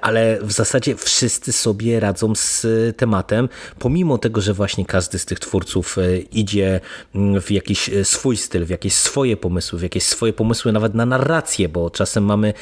ale 0.00 0.38
w 0.42 0.52
zasadzie 0.52 0.96
wszyscy 0.96 1.52
sobie 1.52 2.00
radzą 2.00 2.34
z 2.34 2.66
tematem, 2.96 3.48
pomimo 3.78 4.18
tego, 4.18 4.40
że 4.40 4.54
właśnie 4.54 4.86
każdy 4.86 5.18
z 5.18 5.26
tych 5.26 5.40
twórców 5.40 5.98
e, 5.98 6.18
idzie 6.18 6.80
mm, 7.14 7.40
w 7.40 7.50
jakiś 7.50 7.88
e, 7.88 8.04
swój 8.04 8.36
styl, 8.36 8.64
w 8.64 8.70
jakieś 8.70 8.94
swoje 8.94 9.36
pomysły, 9.36 9.78
w 9.78 9.82
jakieś 9.82 10.02
swoje 10.02 10.32
pomysły 10.32 10.72
nawet 10.72 10.94
na 10.94 11.06
narrację, 11.06 11.68
bo 11.68 11.90
czasem 11.90 12.24
mamy 12.24 12.54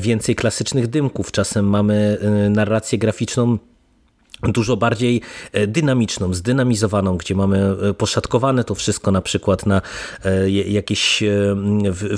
więcej 0.00 0.34
klasycznych 0.34 0.86
dymków, 0.86 1.32
czasem 1.32 1.68
mamy 1.68 2.18
narrację 2.50 2.98
graficzną 2.98 3.58
dużo 4.42 4.76
bardziej 4.76 5.20
dynamiczną, 5.68 6.34
zdynamizowaną, 6.34 7.16
gdzie 7.16 7.34
mamy 7.34 7.76
poszatkowane 7.98 8.64
to 8.64 8.74
wszystko 8.74 9.10
na 9.10 9.22
przykład 9.22 9.66
na 9.66 9.82
jakieś 10.66 11.22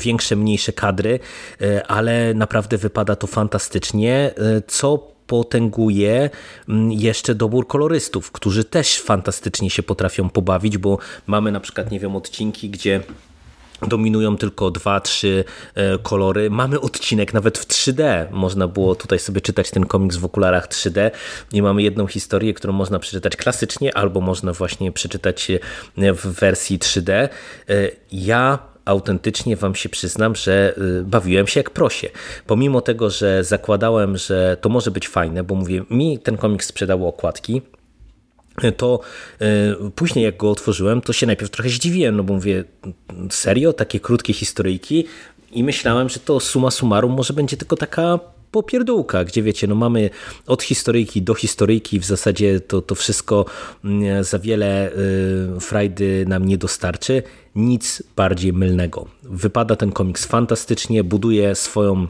większe, 0.00 0.37
mniejsze 0.37 0.73
kadry, 0.73 1.19
ale 1.88 2.35
naprawdę 2.35 2.79
wypada 2.79 3.17
to 3.17 3.26
fantastycznie, 3.26 4.35
co 4.67 5.12
potęguje 5.26 6.31
jeszcze 6.88 7.35
dobór 7.35 7.67
kolorystów, 7.67 8.33
którzy 8.33 8.64
też 8.64 9.00
fantastycznie 9.00 9.71
się 9.71 9.83
potrafią 9.83 10.31
pobawić, 10.31 10.79
bo 10.79 10.99
mamy 11.26 11.52
na 11.52 11.61
przykład, 11.61 11.91
nie 11.91 12.00
wiem, 12.00 12.17
odcinki, 12.17 12.71
gdzie 12.71 13.00
dominują 13.89 14.37
tylko 14.37 14.71
dwa, 14.71 15.01
trzy 15.01 15.45
e, 15.75 15.99
kolory. 15.99 16.51
Mamy 16.51 16.81
odcinek 16.81 17.35
nawet 17.35 17.59
w 17.59 17.67
3D. 17.67 18.27
Można 18.31 18.69
było 18.69 18.95
tutaj 18.95 19.19
sobie 19.19 19.41
czytać 19.41 19.71
ten 19.71 19.87
komiks 19.87 20.17
w 20.17 20.25
okularach 20.25 20.69
3D 20.69 21.11
i 21.53 21.62
mamy 21.62 21.83
jedną 21.83 22.07
historię, 22.07 22.55
którą 22.55 22.73
można 22.73 22.99
przeczytać 22.99 23.37
klasycznie 23.37 23.97
albo 23.97 24.21
można 24.21 24.53
właśnie 24.53 24.93
przeczytać 24.93 25.51
w 25.97 26.27
wersji 26.27 26.79
3D. 26.79 27.11
E, 27.12 27.29
ja 28.12 28.59
autentycznie 28.85 29.57
wam 29.57 29.75
się 29.75 29.89
przyznam, 29.89 30.35
że 30.35 30.75
e, 30.77 31.03
bawiłem 31.03 31.47
się 31.47 31.61
jak 31.61 31.71
prosie. 31.71 32.09
Pomimo 32.47 32.81
tego, 32.81 33.11
że 33.11 33.45
zakładałem, 33.45 34.17
że 34.17 34.57
to 34.61 34.69
może 34.69 34.91
być 34.91 35.09
fajne, 35.09 35.45
bo 35.45 35.55
mówię, 35.55 35.85
mi 35.91 36.19
ten 36.19 36.37
komiks 36.37 36.67
sprzedało 36.67 37.09
okładki, 37.09 37.62
to 38.73 39.00
e, 39.40 39.90
później 39.95 40.25
jak 40.25 40.37
go 40.37 40.50
otworzyłem, 40.50 41.00
to 41.00 41.12
się 41.12 41.26
najpierw 41.26 41.50
trochę 41.50 41.71
zdziwiłem, 41.71 42.16
no 42.16 42.25
bo 42.25 42.35
mówię, 42.35 42.64
serio, 43.31 43.73
takie 43.73 44.00
krótkie 44.00 44.33
historyjki? 44.33 45.04
I 45.52 45.64
myślałem, 45.64 46.09
że 46.09 46.21
to 46.21 46.40
suma 46.40 46.71
summarum 46.71 47.12
może 47.12 47.33
będzie 47.35 47.57
tylko 47.57 47.76
taka 47.76 48.19
popierdółka, 48.52 49.25
gdzie 49.25 49.42
wiecie, 49.42 49.66
no 49.66 49.75
mamy 49.75 50.11
od 50.47 50.62
historyjki 50.62 51.23
do 51.23 51.35
historyjki, 51.35 52.00
w 52.00 52.04
zasadzie 52.04 52.61
to, 52.61 52.83
to 52.83 52.95
wszystko 52.95 53.45
mm, 53.85 54.25
za 54.25 54.38
wiele 54.38 54.92
y, 55.57 55.61
frajdy 55.61 56.25
nam 56.28 56.45
nie 56.45 56.59
dostarczy, 56.59 57.23
nic 57.54 58.02
bardziej 58.16 58.52
mylnego. 58.52 59.07
Wypada 59.23 59.76
ten 59.76 59.92
komiks 59.92 60.26
fantastycznie, 60.26 61.04
buduje 61.04 61.54
swoją 61.54 62.07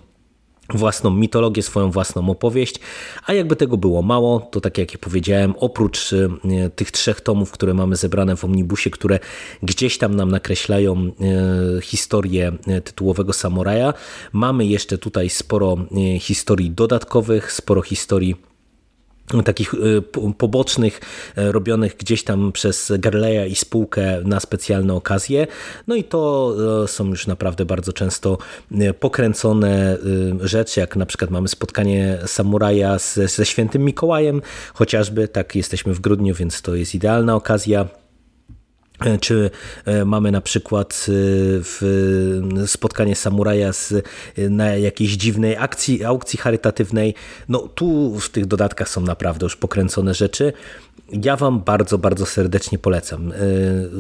własną 0.71 1.11
mitologię, 1.11 1.63
swoją 1.63 1.91
własną 1.91 2.31
opowieść, 2.31 2.81
a 3.27 3.33
jakby 3.33 3.57
tego 3.57 3.77
było 3.77 4.03
mało, 4.03 4.41
to 4.41 4.61
tak 4.61 4.79
jak 4.79 4.99
powiedziałem, 4.99 5.55
oprócz 5.59 6.13
e, 6.13 6.71
tych 6.71 6.91
trzech 6.91 7.21
tomów, 7.21 7.51
które 7.51 7.75
mamy 7.75 7.97
zebrane 7.97 8.37
w 8.37 8.45
Omnibusie, 8.45 8.91
które 8.91 9.19
gdzieś 9.63 9.99
tam 9.99 10.15
nam 10.15 10.31
nakreślają 10.31 10.97
e, 10.97 11.81
historię 11.81 12.53
e, 12.67 12.81
tytułowego 12.81 13.33
samuraja, 13.33 13.95
mamy 14.33 14.67
jeszcze 14.67 14.99
tutaj 14.99 15.31
sporo 15.31 15.77
historii 16.21 16.71
dodatkowych, 16.71 17.53
sporo 17.53 17.83
historii 17.83 18.52
takich 19.45 19.75
y, 19.75 20.03
pobocznych, 20.39 21.01
e, 21.37 21.53
robionych 21.53 21.97
gdzieś 21.97 22.25
tam 22.25 22.53
przez 22.53 22.93
Garleya 22.99 23.53
i 23.53 23.55
spółkę 23.55 24.21
na 24.25 24.41
specjalne 24.41 24.95
okazje. 24.95 25.47
No 25.87 25.95
i 25.95 26.05
to 26.05 26.55
e, 26.85 26.89
są 26.89 27.09
już 27.09 27.27
naprawdę 27.27 27.65
bardzo 27.65 27.93
często 27.93 28.39
e, 28.73 28.95
pokręcone 28.95 29.99
rzeczy, 30.41 30.81
jak 30.81 30.97
na 30.97 31.07
przykład 31.07 31.31
mamy 31.31 31.49
spotkanie 31.49 32.19
samuraja 32.27 32.99
ze, 32.99 33.29
ze 33.29 33.47
świętym 33.47 33.85
Mikołajem, 33.85 34.43
chociażby, 34.75 35.29
tak 35.29 35.57
jesteśmy 35.57 35.95
w 35.95 36.01
grudniu, 36.01 36.35
więc 36.35 36.63
to 36.63 36.75
jest 36.75 36.95
idealna 36.95 37.37
okazja 37.37 38.02
czy 39.21 39.51
e, 39.85 40.05
mamy 40.05 40.31
na 40.31 40.41
przykład 40.41 41.07
e, 42.63 42.67
spotkanie 42.67 43.17
samuraja 43.17 43.73
z, 43.73 43.95
na 44.37 44.77
jakiejś 44.77 45.13
dziwnej 45.13 45.57
akcji, 45.57 46.05
aukcji 46.05 46.39
charytatywnej. 46.39 47.15
No 47.49 47.59
tu 47.59 48.19
w 48.21 48.29
tych 48.29 48.47
dodatkach 48.47 48.89
są 48.89 49.01
naprawdę 49.01 49.47
już 49.47 49.57
pokręcone 49.57 50.15
rzeczy. 50.15 50.53
Ja 51.13 51.37
Wam 51.37 51.61
bardzo, 51.61 51.99
bardzo 51.99 52.27
serdecznie 52.27 52.79
polecam. 52.79 53.33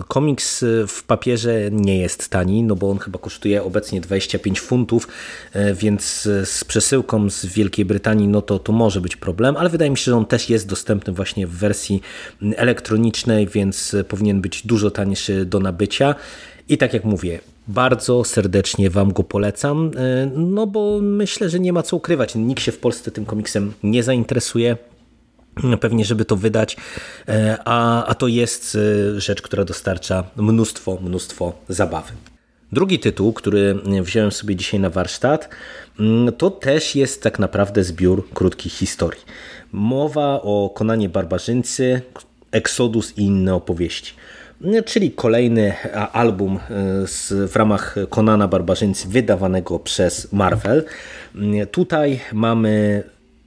Komiks 0.08 0.64
w 0.88 1.02
papierze 1.02 1.70
nie 1.72 1.98
jest 1.98 2.28
tani, 2.28 2.62
no 2.62 2.76
bo 2.76 2.90
on 2.90 2.98
chyba 2.98 3.18
kosztuje 3.18 3.62
obecnie 3.62 4.00
25 4.00 4.60
funtów, 4.60 5.08
więc 5.74 6.28
z 6.44 6.64
przesyłką 6.64 7.30
z 7.30 7.46
Wielkiej 7.46 7.84
Brytanii 7.84 8.28
no 8.28 8.42
to, 8.42 8.58
to 8.58 8.72
może 8.72 9.00
być 9.00 9.16
problem, 9.16 9.56
ale 9.56 9.70
wydaje 9.70 9.90
mi 9.90 9.96
się, 9.96 10.04
że 10.04 10.16
on 10.16 10.26
też 10.26 10.50
jest 10.50 10.68
dostępny 10.68 11.12
właśnie 11.12 11.46
w 11.46 11.50
wersji 11.50 12.02
elektronicznej, 12.56 13.46
więc 13.46 13.96
powinien 14.08 14.40
być 14.40 14.66
dużo 14.66 14.90
tańszy 14.90 15.44
do 15.44 15.60
nabycia. 15.60 16.14
I 16.68 16.78
tak 16.78 16.94
jak 16.94 17.04
mówię, 17.04 17.40
bardzo 17.68 18.24
serdecznie 18.24 18.90
Wam 18.90 19.12
go 19.12 19.22
polecam, 19.22 19.90
no 20.36 20.66
bo 20.66 20.98
myślę, 21.02 21.48
że 21.48 21.60
nie 21.60 21.72
ma 21.72 21.82
co 21.82 21.96
ukrywać. 21.96 22.34
Nikt 22.34 22.62
się 22.62 22.72
w 22.72 22.78
Polsce 22.78 23.10
tym 23.10 23.24
komiksem 23.24 23.72
nie 23.82 24.02
zainteresuje. 24.02 24.76
Pewnie, 25.80 26.04
żeby 26.04 26.24
to 26.24 26.36
wydać, 26.36 26.76
e, 27.28 27.58
a, 27.64 28.06
a 28.06 28.14
to 28.14 28.28
jest 28.28 28.78
e, 29.16 29.20
rzecz, 29.20 29.42
która 29.42 29.64
dostarcza 29.64 30.24
mnóstwo, 30.36 30.98
mnóstwo 31.02 31.52
zabawy. 31.68 32.12
Drugi 32.72 32.98
tytuł, 32.98 33.32
który 33.32 33.74
wziąłem 34.02 34.32
sobie 34.32 34.56
dzisiaj 34.56 34.80
na 34.80 34.90
warsztat, 34.90 35.48
mm, 36.00 36.32
to 36.32 36.50
też 36.50 36.96
jest 36.96 37.22
tak 37.22 37.38
naprawdę 37.38 37.84
zbiór 37.84 38.28
krótkich 38.34 38.72
historii. 38.72 39.20
Mowa 39.72 40.42
o 40.42 40.70
Konanie 40.74 41.08
Barbarzyńcy, 41.08 42.02
Exodus 42.52 43.18
i 43.18 43.22
inne 43.22 43.54
opowieści 43.54 44.14
czyli 44.86 45.10
kolejny 45.10 45.74
album 46.12 46.56
e, 46.56 46.60
w 47.48 47.56
ramach 47.56 47.94
Konana 48.10 48.48
Barbarzyńcy 48.48 49.08
wydawanego 49.08 49.78
przez 49.78 50.32
Marvel. 50.32 50.84
Tutaj 51.70 52.20
mamy 52.32 53.02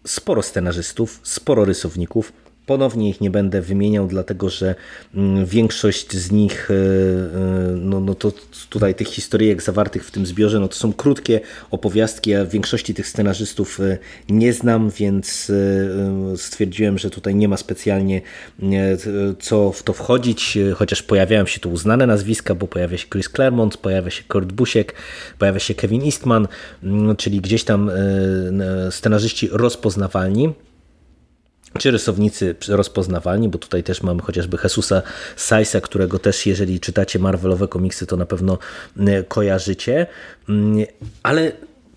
sporo 0.05 0.41
scenarzystów, 0.43 1.19
sporo 1.23 1.65
rysowników, 1.65 2.33
Ponownie 2.65 3.09
ich 3.09 3.21
nie 3.21 3.29
będę 3.29 3.61
wymieniał, 3.61 4.07
dlatego 4.07 4.49
że 4.49 4.75
mm, 5.15 5.45
większość 5.45 6.11
z 6.17 6.31
nich, 6.31 6.71
e, 6.71 6.73
e, 6.73 6.77
no, 7.75 7.99
no 7.99 8.15
to 8.15 8.31
tutaj 8.69 8.95
tych 8.95 9.07
historyjek 9.07 9.61
zawartych 9.61 10.05
w 10.05 10.11
tym 10.11 10.25
zbiorze, 10.25 10.59
no 10.59 10.67
to 10.67 10.75
są 10.75 10.93
krótkie 10.93 11.39
opowiastki, 11.71 12.29
ja 12.29 12.45
większości 12.45 12.93
tych 12.93 13.07
scenarzystów 13.07 13.79
e, 13.79 13.97
nie 14.29 14.53
znam, 14.53 14.89
więc 14.89 15.51
stwierdziłem, 16.35 16.97
że 16.97 17.09
tutaj 17.09 17.35
nie 17.35 17.47
ma 17.47 17.57
specjalnie 17.57 18.21
co 19.39 19.71
w 19.71 19.83
to 19.83 19.93
wchodzić, 19.93 20.57
chociaż 20.75 21.03
pojawiają 21.03 21.45
się 21.45 21.59
tu 21.59 21.71
uznane 21.71 22.07
nazwiska, 22.07 22.55
bo 22.55 22.67
pojawia 22.67 22.97
się 22.97 23.07
Chris 23.07 23.29
Claremont, 23.29 23.77
pojawia 23.77 24.09
się 24.09 24.23
Kurt 24.27 24.51
Busiek, 24.51 24.93
pojawia 25.39 25.59
się 25.59 25.75
Kevin 25.75 26.03
Eastman, 26.03 26.47
mm, 26.83 27.15
czyli 27.15 27.41
gdzieś 27.41 27.63
tam 27.63 27.91
scenarzyści 28.89 29.49
rozpoznawalni 29.51 30.53
czy 31.79 31.91
rysownicy 31.91 32.55
rozpoznawalni, 32.67 33.49
bo 33.49 33.57
tutaj 33.57 33.83
też 33.83 34.03
mamy 34.03 34.21
chociażby 34.21 34.57
Jesusa 34.63 35.01
Saisa, 35.35 35.81
którego 35.81 36.19
też 36.19 36.45
jeżeli 36.45 36.79
czytacie 36.79 37.19
Marvelowe 37.19 37.67
komiksy, 37.67 38.05
to 38.05 38.17
na 38.17 38.25
pewno 38.25 38.57
kojarzycie. 39.27 40.07
Mm, 40.49 40.85
ale 41.23 41.51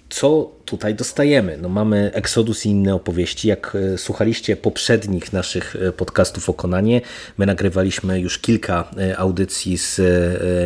co 0.09 0.51
tutaj 0.69 0.95
dostajemy? 0.95 1.59
No 1.63 1.69
mamy 1.69 2.11
Exodus 2.15 2.67
i 2.67 2.69
inne 2.69 2.95
opowieści. 2.95 3.49
Jak 3.49 3.77
e, 3.95 3.99
słuchaliście 3.99 4.57
poprzednich 4.57 5.33
naszych 5.33 5.77
e, 5.77 5.93
podcastów 5.93 6.51
o 6.51 6.55
Konanie, 6.55 7.01
my 7.39 7.47
nagrywaliśmy 7.47 8.21
już 8.21 8.39
kilka 8.39 8.91
e, 8.99 9.19
audycji 9.19 9.79
z 9.79 10.01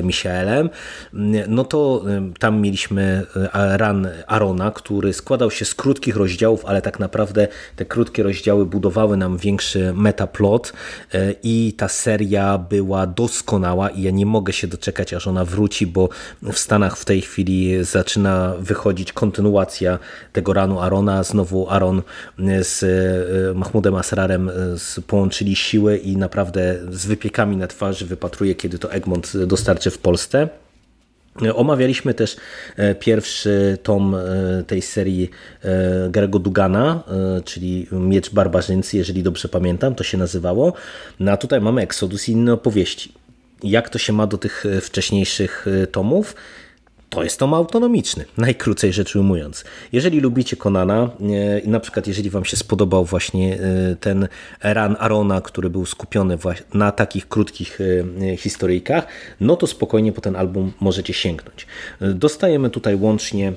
Michaelem, 0.05 0.71
no 1.49 1.65
to 1.65 2.05
tam 2.39 2.61
mieliśmy 2.61 3.27
ran 3.53 4.09
Arona, 4.27 4.71
który 4.71 5.13
składał 5.13 5.51
się 5.51 5.65
z 5.65 5.75
krótkich 5.75 6.17
rozdziałów, 6.17 6.65
ale 6.65 6.83
tak 6.83 7.01
naprawdę 7.01 7.49
te 7.77 7.85
krótkie 7.85 8.23
rozdziały 8.23 8.67
budowały 8.67 9.17
nam 9.17 9.37
większy 9.37 9.93
metaplot 9.95 10.73
i 11.43 11.75
ta 11.77 11.89
seria 11.89 12.59
była 12.59 13.07
doskonała 13.07 13.89
i 13.89 14.03
ja 14.03 14.11
nie 14.11 14.27
mogę 14.27 14.53
się 14.53 14.67
doczekać, 14.67 15.15
aż 15.15 15.27
ona 15.27 15.45
wróci, 15.45 15.87
bo 15.87 16.09
w 16.43 16.59
Stanach 16.59 16.97
w 16.97 17.05
tej 17.05 17.21
chwili 17.21 17.85
zaczyna 17.85 18.55
wychodzić 18.59 19.13
kontynuacja 19.13 19.92
tego 20.33 20.53
ranu 20.53 20.81
Arona. 20.81 21.23
Znowu 21.23 21.71
Aron 21.71 22.03
z 22.63 22.83
e, 22.83 23.55
Mahmudem 23.55 23.95
Asrarem 23.95 24.49
e, 24.49 24.53
połączyli 25.07 25.57
siły 25.57 25.97
i 25.97 26.17
naprawdę 26.17 26.79
z 26.91 27.07
wypiekami 27.07 27.57
na 27.57 27.67
twarzy 27.67 28.07
wypatruje, 28.07 28.55
kiedy 28.55 28.79
to 28.79 28.93
Egmont 28.93 29.33
dostarczy 29.47 29.91
w 29.91 29.99
Polsce. 29.99 30.49
Omawialiśmy 31.55 32.15
też 32.15 32.37
e, 32.77 32.95
pierwszy 32.95 33.79
tom 33.83 34.17
tej 34.67 34.83
serii 34.83 35.31
Garego 36.11 36.39
Dugana, 36.39 37.03
czyli 37.45 37.87
Miecz 37.93 38.31
Barbarzyńcy, 38.31 38.97
jeżeli 38.97 39.23
dobrze 39.23 39.49
pamiętam, 39.49 39.95
to 39.95 40.05
się 40.05 40.19
nazywało. 40.19 40.73
No 41.21 41.33
a 41.33 41.37
tutaj 41.37 41.61
mamy 41.61 41.83
Exodus 41.83 42.29
i 42.29 42.33
inne 42.33 42.53
opowieści. 42.53 43.13
Jak 43.63 43.89
to 43.89 43.99
się 43.99 44.13
ma 44.13 44.27
do 44.27 44.39
tych 44.39 44.65
wcześniejszych 44.81 45.67
tomów? 45.93 46.35
To 47.13 47.23
jest 47.23 47.39
tom 47.39 47.55
autonomiczny, 47.55 48.25
najkrócej 48.37 48.93
rzecz 48.93 49.17
ujmując. 49.17 49.65
Jeżeli 49.93 50.21
lubicie 50.21 50.57
Konana 50.57 51.11
e, 51.65 51.69
na 51.69 51.81
przykład 51.81 52.07
jeżeli 52.07 52.31
wam 52.31 52.45
się 52.45 52.57
spodobał 52.57 53.05
właśnie 53.05 53.55
e, 53.55 53.97
ten 53.97 54.29
ran 54.63 54.97
Arona, 54.99 55.41
który 55.41 55.71
był 55.71 55.87
skupiony 55.87 56.39
na 56.75 56.93
takich 56.93 57.29
krótkich 57.29 57.79
e, 58.21 58.37
historyjkach, 58.37 59.07
no 59.41 59.57
to 59.57 59.67
spokojnie 59.67 60.13
po 60.13 60.21
ten 60.21 60.37
album 60.37 60.73
możecie 60.81 61.13
sięgnąć. 61.13 61.67
Dostajemy 62.01 62.71
tutaj 62.71 62.95
łącznie 62.97 63.53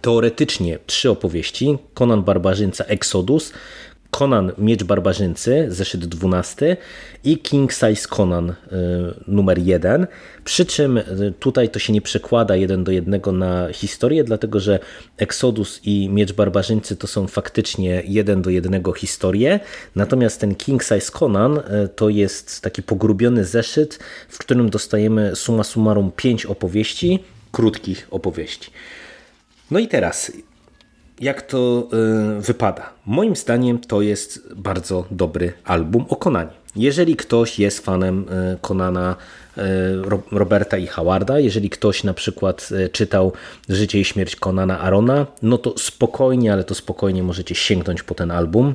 teoretycznie 0.00 0.78
trzy 0.86 1.10
opowieści. 1.10 1.78
Conan 1.94 2.22
Barbarzyńca 2.22 2.84
Exodus, 2.84 3.52
Conan 4.18 4.52
Miecz 4.58 4.84
Barbarzyńcy, 4.84 5.66
zeszyt 5.68 6.04
12 6.04 6.76
i 7.24 7.38
King 7.38 7.72
Size 7.72 8.08
Conan 8.08 8.50
y, 8.50 8.54
numer 9.26 9.58
1. 9.58 10.06
Przy 10.44 10.66
czym 10.66 10.96
y, 10.96 11.34
tutaj 11.40 11.68
to 11.68 11.78
się 11.78 11.92
nie 11.92 12.02
przekłada 12.02 12.56
jeden 12.56 12.84
do 12.84 12.92
jednego 12.92 13.32
na 13.32 13.72
historię, 13.72 14.24
dlatego 14.24 14.60
że 14.60 14.78
Exodus 15.16 15.80
i 15.84 16.08
Miecz 16.08 16.32
Barbarzyńcy 16.32 16.96
to 16.96 17.06
są 17.06 17.26
faktycznie 17.26 18.02
jeden 18.06 18.42
do 18.42 18.50
jednego 18.50 18.92
historie, 18.92 19.60
natomiast 19.96 20.40
ten 20.40 20.54
King 20.54 20.82
Size 20.82 21.12
Conan 21.12 21.58
y, 21.58 21.88
to 21.96 22.08
jest 22.08 22.60
taki 22.60 22.82
pogrubiony 22.82 23.44
zeszyt, 23.44 23.98
w 24.28 24.38
którym 24.38 24.70
dostajemy 24.70 25.36
summa 25.36 25.64
summarum 25.64 26.12
5 26.16 26.46
opowieści, 26.46 27.18
krótkich 27.52 28.08
opowieści. 28.10 28.70
No 29.70 29.78
i 29.78 29.88
teraz, 29.88 30.32
jak 31.20 31.42
to 31.42 31.88
y, 32.38 32.42
wypada. 32.42 32.90
Moim 33.06 33.36
zdaniem 33.36 33.78
to 33.78 34.02
jest 34.02 34.54
bardzo 34.54 35.04
dobry 35.10 35.52
album 35.64 36.04
o 36.08 36.16
Konanie. 36.16 36.50
Jeżeli 36.76 37.16
ktoś 37.16 37.58
jest 37.58 37.84
fanem 37.84 38.26
y, 38.28 38.58
Konana 38.60 39.16
y, 39.58 39.60
Roberta 40.30 40.78
i 40.78 40.86
Howarda, 40.86 41.38
jeżeli 41.38 41.70
ktoś 41.70 42.04
na 42.04 42.14
przykład 42.14 42.68
czytał 42.92 43.32
Życie 43.68 44.00
i 44.00 44.04
śmierć 44.04 44.36
Konana 44.36 44.80
Arona, 44.80 45.26
no 45.42 45.58
to 45.58 45.78
spokojnie, 45.78 46.52
ale 46.52 46.64
to 46.64 46.74
spokojnie 46.74 47.22
możecie 47.22 47.54
sięgnąć 47.54 48.02
po 48.02 48.14
ten 48.14 48.30
album, 48.30 48.74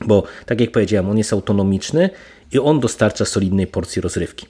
bo 0.00 0.22
tak 0.46 0.60
jak 0.60 0.72
powiedziałem, 0.72 1.10
on 1.10 1.18
jest 1.18 1.32
autonomiczny 1.32 2.10
i 2.52 2.58
on 2.58 2.80
dostarcza 2.80 3.24
solidnej 3.24 3.66
porcji 3.66 4.02
rozrywki. 4.02 4.46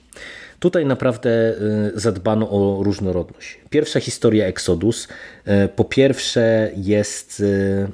Tutaj 0.59 0.85
naprawdę 0.85 1.29
y, 1.29 1.99
zadbano 1.99 2.49
o 2.49 2.83
różnorodność. 2.83 3.59
Pierwsza 3.69 3.99
historia 3.99 4.45
Exodus 4.45 5.07
y, 5.07 5.67
po 5.67 5.85
pierwsze 5.85 6.71
jest 6.75 7.39
y, 7.39 7.87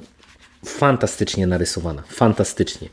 fantastycznie 0.64 1.46
narysowana, 1.46 2.02
fantastycznie. 2.08 2.88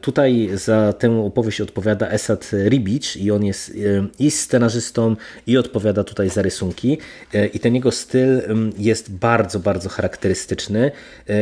Tutaj 0.00 0.50
za 0.54 0.92
tę 0.92 1.20
opowieść 1.20 1.60
odpowiada 1.60 2.08
Esad 2.08 2.50
Ribic 2.68 3.16
i 3.16 3.30
on 3.30 3.44
jest 3.44 3.72
i 4.18 4.30
scenarzystą 4.30 5.16
i 5.46 5.58
odpowiada 5.58 6.04
tutaj 6.04 6.30
za 6.30 6.42
rysunki 6.42 6.98
i 7.54 7.60
ten 7.60 7.74
jego 7.74 7.90
styl 7.92 8.42
jest 8.78 9.12
bardzo, 9.12 9.60
bardzo 9.60 9.88
charakterystyczny, 9.88 10.90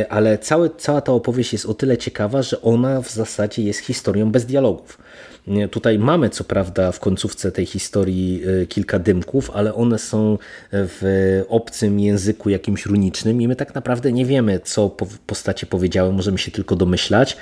ale 0.09 0.37
cały, 0.37 0.69
cała 0.77 1.01
ta 1.01 1.11
opowieść 1.11 1.53
jest 1.53 1.65
o 1.65 1.73
tyle 1.73 1.97
ciekawa, 1.97 2.41
że 2.41 2.61
ona 2.61 3.01
w 3.01 3.11
zasadzie 3.11 3.63
jest 3.63 3.79
historią 3.79 4.31
bez 4.31 4.45
dialogów. 4.45 4.97
Tutaj 5.71 5.99
mamy 5.99 6.29
co 6.29 6.43
prawda 6.43 6.91
w 6.91 6.99
końcówce 6.99 7.51
tej 7.51 7.65
historii 7.65 8.41
e, 8.61 8.65
kilka 8.65 8.99
dymków, 8.99 9.51
ale 9.53 9.73
one 9.73 9.99
są 9.99 10.37
w 10.71 11.43
obcym 11.49 11.99
języku 11.99 12.49
jakimś 12.49 12.85
runicznym 12.85 13.41
i 13.41 13.47
my 13.47 13.55
tak 13.55 13.75
naprawdę 13.75 14.11
nie 14.11 14.25
wiemy, 14.25 14.59
co 14.63 14.95
postacie 15.27 15.65
powiedziały, 15.65 16.13
możemy 16.13 16.37
się 16.37 16.51
tylko 16.51 16.75
domyślać. 16.75 17.37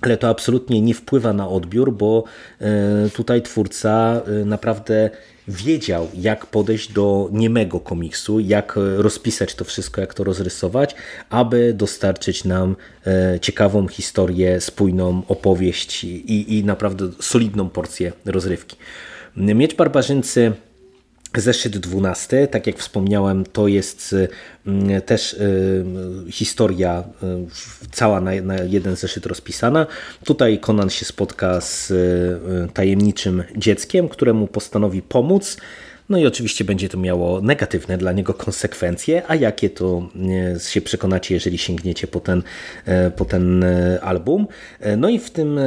Ale 0.00 0.16
to 0.16 0.28
absolutnie 0.28 0.80
nie 0.80 0.94
wpływa 0.94 1.32
na 1.32 1.48
odbiór, 1.48 1.92
bo 1.92 2.24
e, 2.60 3.10
tutaj 3.10 3.42
twórca 3.42 4.20
e, 4.26 4.44
naprawdę 4.44 5.10
wiedział, 5.48 6.08
jak 6.14 6.46
podejść 6.46 6.92
do 6.92 7.28
niemego 7.32 7.80
komiksu, 7.80 8.40
jak 8.40 8.74
rozpisać 8.96 9.54
to 9.54 9.64
wszystko, 9.64 10.00
jak 10.00 10.14
to 10.14 10.24
rozrysować, 10.24 10.94
aby 11.30 11.74
dostarczyć 11.74 12.44
nam 12.44 12.76
e, 13.06 13.40
ciekawą 13.40 13.88
historię, 13.88 14.60
spójną 14.60 15.22
opowieść 15.28 16.04
i, 16.04 16.58
i 16.58 16.64
naprawdę 16.64 17.08
solidną 17.20 17.68
porcję 17.68 18.12
rozrywki. 18.24 18.76
Miecz 19.36 19.76
Barbarzyńcy 19.76 20.52
Zeszyt 21.36 21.78
12, 21.78 22.46
tak 22.46 22.66
jak 22.66 22.78
wspomniałem, 22.78 23.44
to 23.44 23.68
jest 23.68 24.14
mm, 24.66 25.02
też 25.02 25.32
y, 25.32 25.84
historia 26.30 27.04
y, 27.22 27.26
cała 27.92 28.20
na, 28.20 28.54
jeden 28.54 28.96
zeszyt 28.96 29.26
rozpisana. 29.26 29.86
Tutaj 30.24 30.58
Conan 30.58 30.90
się 30.90 31.04
spotka 31.04 31.60
z 31.60 31.90
y, 31.90 32.72
tajemniczym 32.74 33.44
dzieckiem, 33.56 34.08
któremu 34.08 34.46
postanowi 34.46 35.02
pomóc 35.02 35.56
no 36.08 36.18
i 36.18 36.26
oczywiście 36.26 36.64
będzie 36.64 36.88
to 36.88 36.98
miało 36.98 37.40
negatywne 37.40 37.98
dla 37.98 38.12
niego 38.12 38.34
konsekwencje, 38.34 39.22
a 39.28 39.34
jakie 39.34 39.70
to 39.70 40.08
e, 40.56 40.60
się 40.60 40.80
przekonacie, 40.80 41.34
jeżeli 41.34 41.58
sięgniecie 41.58 42.06
po 42.06 42.20
ten, 42.20 42.42
e, 42.84 43.10
po 43.10 43.24
ten 43.24 43.64
e, 43.64 44.00
album. 44.00 44.46
No 44.96 45.08
i 45.08 45.18
w 45.18 45.30
tym 45.30 45.60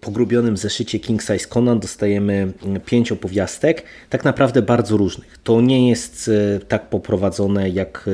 pogrubionym 0.00 0.56
zeszycie 0.56 0.98
King 0.98 1.22
Size 1.22 1.46
Conan 1.48 1.80
dostajemy 1.80 2.52
pięć 2.86 3.12
opowiastek, 3.12 3.82
tak 4.10 4.24
naprawdę 4.24 4.62
bardzo 4.62 4.96
różnych. 4.96 5.38
To 5.38 5.60
nie 5.60 5.88
jest 5.88 6.30
tak 6.68 6.88
poprowadzone, 6.88 7.70
jak 7.70 8.10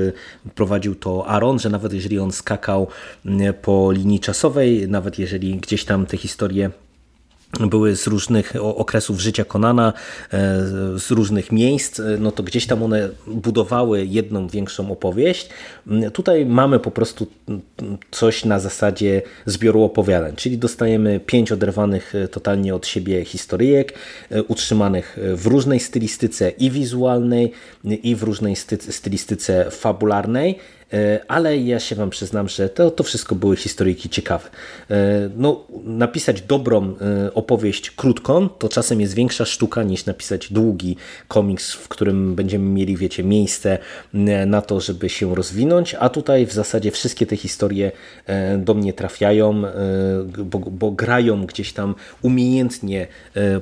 prowadził 0.54 0.94
to 0.94 1.26
Aaron, 1.26 1.58
że 1.58 1.70
nawet 1.70 1.92
jeżeli 1.92 2.18
on 2.18 2.32
skakał 2.32 2.86
po 3.62 3.92
linii 3.92 4.20
czasowej, 4.20 4.88
nawet 4.88 5.18
jeżeli 5.18 5.56
gdzieś 5.56 5.84
tam 5.84 6.06
te 6.06 6.16
historie 6.16 6.70
były 7.60 7.96
z 7.96 8.06
różnych 8.06 8.52
okresów 8.60 9.20
życia 9.20 9.44
Konana, 9.44 9.92
e, 10.32 10.38
z 10.98 11.10
różnych 11.10 11.52
miejsc, 11.52 12.00
e, 12.00 12.16
no 12.18 12.32
to 12.32 12.42
gdzieś 12.42 12.66
tam 12.66 12.82
one 12.82 13.08
budowały 13.26 14.06
jedną 14.06 14.48
większą 14.48 14.92
opowieść. 14.92 15.48
Mm, 15.86 16.10
tutaj 16.10 16.46
mamy 16.46 16.78
po 16.78 16.90
prostu 16.90 17.26
coś 18.10 18.44
na 18.44 18.58
zasadzie 18.58 19.22
zbioru 19.46 19.82
opowiadań, 19.82 20.36
czyli 20.36 20.58
dostajemy 20.58 21.20
pięć 21.20 21.52
oderwanych 21.52 22.14
e, 22.14 22.28
totalnie 22.28 22.74
od 22.74 22.86
siebie 22.86 23.24
historyjek, 23.24 23.92
utrzymanych 24.48 25.18
w 25.34 25.46
różnej 25.46 25.80
stylistyce 25.80 26.50
i 26.50 26.70
wizualnej, 26.70 27.52
i 27.84 28.16
w 28.16 28.22
różnej 28.22 28.56
stylistyce 28.90 29.70
fabularnej, 29.70 30.58
ale 31.28 31.58
ja 31.58 31.80
się 31.80 31.94
Wam 31.94 32.10
przyznam, 32.10 32.48
że 32.48 32.68
to, 32.68 32.90
to 32.90 33.04
wszystko 33.04 33.34
były 33.34 33.56
historyjki 33.56 34.08
ciekawe. 34.08 34.48
E, 34.90 35.30
no, 35.36 35.64
napisać 35.84 36.42
dobrą 36.42 36.94
e, 37.00 37.34
opowieść 37.34 37.90
krótką 37.90 38.48
to 38.48 38.68
czasem 38.68 39.00
jest 39.00 39.14
większa 39.14 39.44
sztuka 39.44 39.82
niż 39.82 40.06
napisać 40.06 40.52
długi 40.52 40.96
komiks, 41.28 41.72
w 41.72 41.88
którym 41.88 42.34
będziemy 42.34 42.64
mieli, 42.64 42.96
wiecie, 42.96 43.24
miejsce 43.24 43.78
na 44.46 44.62
to, 44.62 44.80
żeby 44.80 45.08
się 45.08 45.34
rozwinąć, 45.34 45.94
a 45.94 46.08
tutaj 46.08 46.46
w 46.46 46.52
zasadzie 46.52 46.90
wszystkie 46.90 47.26
te 47.26 47.36
historie 47.36 47.92
do 48.58 48.74
mnie 48.74 48.92
trafiają, 48.92 49.62
bo, 50.44 50.58
bo 50.58 50.90
grają 50.90 51.46
gdzieś 51.46 51.72
tam 51.72 51.94
umiejętnie 52.22 53.06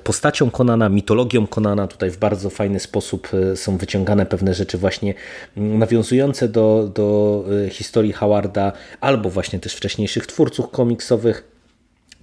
postacią 0.05 0.51
Konana, 0.51 0.89
mitologią 0.89 1.47
Konana. 1.47 1.87
Tutaj 1.87 2.11
w 2.11 2.19
bardzo 2.19 2.51
fajny 2.51 2.81
sposób 2.81 3.29
są 3.55 3.77
wyciągane 3.77 4.27
pewne 4.27 4.55
rzeczy 4.55 4.79
właśnie 4.79 5.15
nawiązujące 5.57 6.49
do, 6.49 6.91
do 6.95 7.20
Y, 7.67 7.71
historii 7.71 8.13
Howarda, 8.13 8.73
albo 9.01 9.31
właśnie 9.31 9.61
też 9.61 9.75
wcześniejszych 9.75 10.27
twórców 10.27 10.71
komiksowych. 10.71 11.51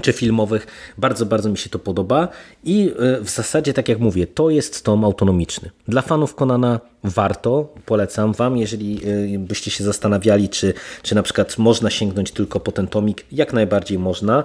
czy 0.01 0.13
filmowych. 0.13 0.67
Bardzo, 0.97 1.25
bardzo 1.25 1.49
mi 1.49 1.57
się 1.57 1.69
to 1.69 1.79
podoba 1.79 2.27
i 2.63 2.91
e, 2.99 3.21
w 3.21 3.29
zasadzie, 3.29 3.73
tak 3.73 3.89
jak 3.89 3.99
mówię, 3.99 4.27
to 4.27 4.49
jest 4.49 4.83
tom 4.83 5.05
autonomiczny. 5.05 5.69
Dla 5.87 6.01
fanów 6.01 6.35
Konana 6.35 6.79
warto, 7.03 7.73
polecam 7.85 8.33
wam, 8.33 8.57
jeżeli 8.57 8.99
e, 9.35 9.39
byście 9.39 9.71
się 9.71 9.83
zastanawiali, 9.83 10.49
czy, 10.49 10.73
czy 11.03 11.15
na 11.15 11.23
przykład 11.23 11.57
można 11.57 11.89
sięgnąć 11.89 12.31
tylko 12.31 12.59
po 12.59 12.71
ten 12.71 12.87
tomik, 12.87 13.25
jak 13.31 13.53
najbardziej 13.53 13.99
można. 13.99 14.43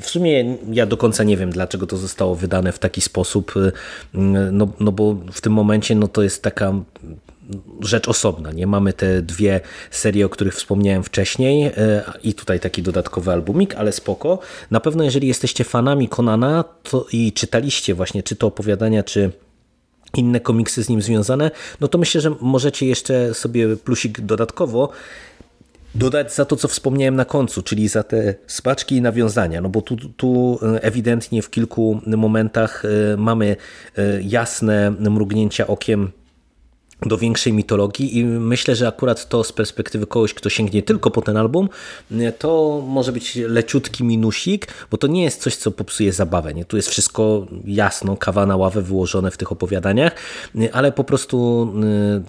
W 0.00 0.06
sumie 0.06 0.56
ja 0.72 0.86
do 0.86 0.96
końca 0.96 1.24
nie 1.24 1.36
wiem, 1.36 1.50
dlaczego 1.50 1.86
to 1.86 1.96
zostało 1.96 2.34
wydane 2.34 2.72
w 2.72 2.78
taki 2.78 3.00
sposób, 3.00 3.54
no, 4.52 4.68
no 4.80 4.92
bo 4.92 5.16
w 5.32 5.40
tym 5.40 5.52
momencie 5.52 5.94
no 5.94 6.08
to 6.08 6.22
jest 6.22 6.42
taka 6.42 6.74
rzecz 7.80 8.08
osobna. 8.08 8.52
Nie 8.52 8.66
mamy 8.66 8.92
te 8.92 9.22
dwie 9.22 9.60
serie, 9.90 10.26
o 10.26 10.28
których 10.28 10.54
wspomniałem 10.54 11.02
wcześniej 11.02 11.66
e, 11.66 12.02
i 12.22 12.34
tutaj 12.34 12.60
taki 12.60 12.82
dodatkowy 12.82 13.32
albumik, 13.32 13.74
ale 13.74 13.92
spoko. 13.92 14.38
Na 14.70 14.80
pewno 14.80 15.04
jeżeli 15.04 15.28
jesteście 15.28 15.64
fanami 15.64 16.08
Konana 16.08 16.64
i 17.12 17.32
czytaliście 17.32 17.94
właśnie 17.94 18.22
czy 18.22 18.36
to 18.36 18.46
opowiadania, 18.46 19.02
czy 19.02 19.30
inne 20.16 20.40
komiksy 20.40 20.82
z 20.82 20.88
nim 20.88 21.02
związane, 21.02 21.50
no 21.80 21.88
to 21.88 21.98
myślę, 21.98 22.20
że 22.20 22.30
możecie 22.40 22.86
jeszcze 22.86 23.34
sobie 23.34 23.76
plusik 23.76 24.20
dodatkowo 24.20 24.90
dodać 25.94 26.34
za 26.34 26.44
to, 26.44 26.56
co 26.56 26.68
wspomniałem 26.68 27.16
na 27.16 27.24
końcu, 27.24 27.62
czyli 27.62 27.88
za 27.88 28.02
te 28.02 28.34
spaczki 28.46 28.96
i 28.96 29.02
nawiązania, 29.02 29.60
no 29.60 29.68
bo 29.68 29.82
tu, 29.82 29.96
tu 29.96 30.58
ewidentnie 30.80 31.42
w 31.42 31.50
kilku 31.50 32.00
momentach 32.06 32.84
e, 32.84 33.16
mamy 33.16 33.56
e, 33.96 34.22
jasne 34.22 34.90
mrugnięcia 34.90 35.66
okiem 35.66 36.10
do 37.02 37.18
większej 37.18 37.52
mitologii 37.52 38.18
i 38.18 38.24
myślę, 38.24 38.76
że 38.76 38.88
akurat 38.88 39.28
to 39.28 39.44
z 39.44 39.52
perspektywy 39.52 40.06
kogoś, 40.06 40.34
kto 40.34 40.50
sięgnie 40.50 40.82
tylko 40.82 41.10
po 41.10 41.22
ten 41.22 41.36
album, 41.36 41.68
to 42.38 42.82
może 42.86 43.12
być 43.12 43.36
leciutki 43.36 44.04
minusik, 44.04 44.66
bo 44.90 44.96
to 44.96 45.06
nie 45.06 45.22
jest 45.22 45.40
coś, 45.40 45.56
co 45.56 45.70
popsuje 45.70 46.12
zabawę. 46.12 46.54
Nie? 46.54 46.64
Tu 46.64 46.76
jest 46.76 46.88
wszystko 46.88 47.46
jasno, 47.64 48.16
kawa 48.16 48.46
na 48.46 48.56
ławę 48.56 48.82
wyłożone 48.82 49.30
w 49.30 49.36
tych 49.36 49.52
opowiadaniach, 49.52 50.12
ale 50.72 50.92
po 50.92 51.04
prostu 51.04 51.68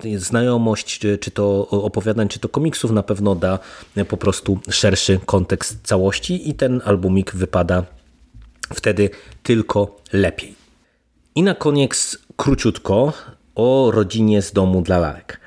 y, 0.05 0.19
znajomość 0.19 0.99
czy 1.19 1.31
to 1.31 1.67
opowiadań, 1.69 2.27
czy 2.27 2.39
to 2.39 2.49
komiksów 2.49 2.91
na 2.91 3.03
pewno 3.03 3.35
da 3.35 3.59
po 4.07 4.17
prostu 4.17 4.59
szerszy 4.69 5.19
kontekst 5.25 5.79
całości 5.83 6.49
i 6.49 6.53
ten 6.53 6.81
albumik 6.85 7.35
wypada 7.35 7.83
wtedy 8.73 9.09
tylko 9.43 9.97
lepiej. 10.13 10.55
I 11.35 11.43
na 11.43 11.55
koniec 11.55 12.17
króciutko 12.35 13.13
o 13.59 13.91
rodzinie 13.91 14.41
z 14.41 14.51
domu 14.51 14.81
dla 14.81 14.97
lalek. 14.97 15.39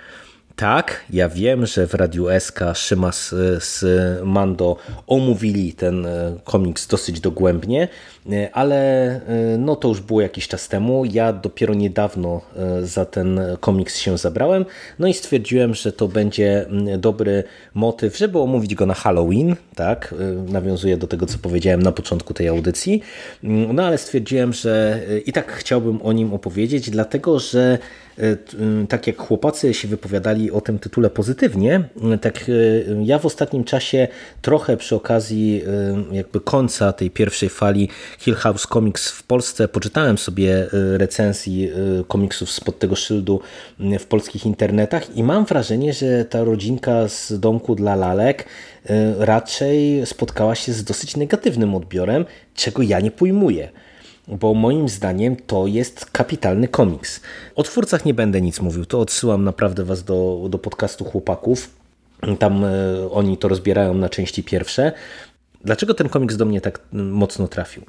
Tak, 0.57 1.05
ja 1.11 1.29
wiem, 1.29 1.67
że 1.67 1.87
w 1.87 1.95
Radiu 1.95 2.27
SK 2.41 2.61
Szymas 2.75 3.35
z 3.59 3.85
Mando 4.25 4.77
omówili 5.07 5.73
ten 5.73 6.07
e, 6.07 6.37
komiks 6.45 6.87
dosyć 6.87 7.21
dogłębnie, 7.21 7.89
e, 8.33 8.51
ale 8.53 9.21
no 9.59 9.77
to 9.77 9.89
już 9.89 10.01
było 10.01 10.21
jakiś 10.21 10.49
czas 10.49 10.69
temu. 10.69 11.05
Ja 11.05 11.33
dopiero 11.33 11.75
niedawno 11.75 12.41
za 12.83 13.05
ten 13.05 13.41
komiks 13.61 13.99
się 13.99 14.19
zabrałem, 14.19 14.65
no 14.99 15.07
i 15.07 15.15
stwierdziłem, 15.15 15.75
że 15.75 15.93
to 15.93 16.09
będzie 16.09 16.67
dobry 16.99 17.45
motyw, 17.75 18.19
żeby 18.19 18.39
omówić 18.39 18.75
go 18.75 18.87
na 18.87 18.95
Halloween, 18.95 19.57
tak, 19.75 20.15
nawiązuję 20.49 20.97
do 20.97 21.07
tego, 21.07 21.27
co 21.27 21.39
powiedziałem 21.39 21.83
na 21.83 21.93
początku 21.93 22.35
tej 22.35 22.49
audycji, 22.49 23.03
no 23.73 23.83
ale 23.83 23.99
stwierdziłem, 23.99 24.53
że 24.53 25.01
i 25.27 25.33
tak 25.33 25.53
chciałbym 25.53 26.03
o 26.03 26.13
nim 26.13 26.35
opowiedzieć, 26.35 26.91
dlatego, 26.91 27.39
że 27.39 27.79
tak 28.89 29.07
jak 29.07 29.17
chłopacy 29.17 29.75
się 29.75 29.89
wypowiadali 29.89 30.51
o 30.51 30.61
tym 30.61 30.79
tytule 30.79 31.11
pozytywnie, 31.11 31.85
tak 32.21 32.51
ja 33.03 33.19
w 33.19 33.27
ostatnim 33.27 33.65
czasie 33.65 34.09
trochę 34.43 34.77
przy 34.77 34.95
okazji 34.95 35.63
jakby 36.13 36.41
końca 36.41 36.93
tej 36.93 37.11
pierwszej 37.11 37.49
fali 37.49 37.89
Hill 38.19 38.35
House 38.35 38.67
Comics 38.67 39.11
w 39.11 39.23
Polsce 39.23 39.69
poczytałem 39.69 40.19
sobie 40.19 40.67
recenzji 40.73 41.71
komiksów 42.09 42.51
spod 42.51 42.79
tego 42.79 42.97
szyldu 42.97 43.41
w 43.99 44.07
polskich 44.07 44.47
internetach 44.47 45.17
i 45.17 45.23
mam 45.23 45.45
wrażenie, 45.45 45.93
że 45.93 46.25
ta 46.25 46.45
rodzinka 46.45 47.09
z 47.09 47.33
domku 47.41 47.75
dla 47.75 47.97
lalek 47.97 48.45
raczej 49.19 50.07
spotkała 50.07 50.55
się 50.55 50.73
z 50.73 50.85
dosyć 50.85 51.17
negatywnym 51.17 51.75
odbiorem, 51.75 52.25
czego 52.55 52.83
ja 52.83 53.01
nie 53.01 53.11
pojmuję 53.11 53.69
bo 54.29 54.55
moim 54.55 54.89
zdaniem 54.89 55.37
to 55.37 55.67
jest 55.67 56.07
kapitalny 56.07 56.69
komiks. 56.69 57.21
O 57.55 57.63
twórcach 57.63 58.05
nie 58.05 58.15
będę 58.15 58.41
nic 58.41 58.61
mówił, 58.61 58.85
to 58.85 59.01
odsyłam 59.01 59.45
naprawdę 59.45 59.85
Was 59.85 60.05
do, 60.05 60.47
do 60.51 60.59
podcastu 60.59 61.05
chłopaków. 61.05 61.71
Tam 62.39 62.65
e, 62.65 62.69
oni 63.11 63.37
to 63.37 63.49
rozbierają 63.49 63.95
na 63.95 64.09
części 64.09 64.45
pierwsze. 64.45 64.93
Dlaczego 65.65 65.95
ten 65.95 66.09
komiks 66.09 66.37
do 66.37 66.45
mnie 66.45 66.61
tak 66.61 66.81
mocno 66.93 67.49
trafił? 67.49 67.83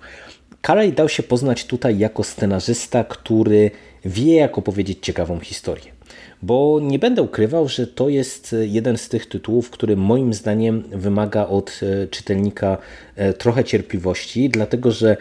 Carey 0.68 0.94
dał 0.94 1.10
się 1.10 1.24
poznać 1.24 1.66
tutaj 1.66 1.98
jako 1.98 2.24
scenarzysta, 2.24 3.04
który 3.04 3.72
wie, 4.06 4.36
jak 4.36 4.58
opowiedzieć 4.58 4.98
ciekawą 5.02 5.40
historię. 5.40 5.94
Bo 6.42 6.80
nie 6.82 7.00
będę 7.00 7.22
ukrywał, 7.22 7.68
że 7.68 7.88
to 7.88 8.10
jest 8.10 8.56
jeden 8.62 8.98
z 8.98 9.10
tych 9.10 9.26
tytułów, 9.26 9.70
który 9.70 9.98
moim 9.98 10.34
zdaniem 10.34 10.84
wymaga 10.92 11.48
od 11.48 11.80
e, 11.84 12.08
czytelnika 12.08 12.78
e, 13.16 13.34
trochę 13.34 13.64
cierpliwości, 13.64 14.50
dlatego 14.50 14.92
że 14.92 15.18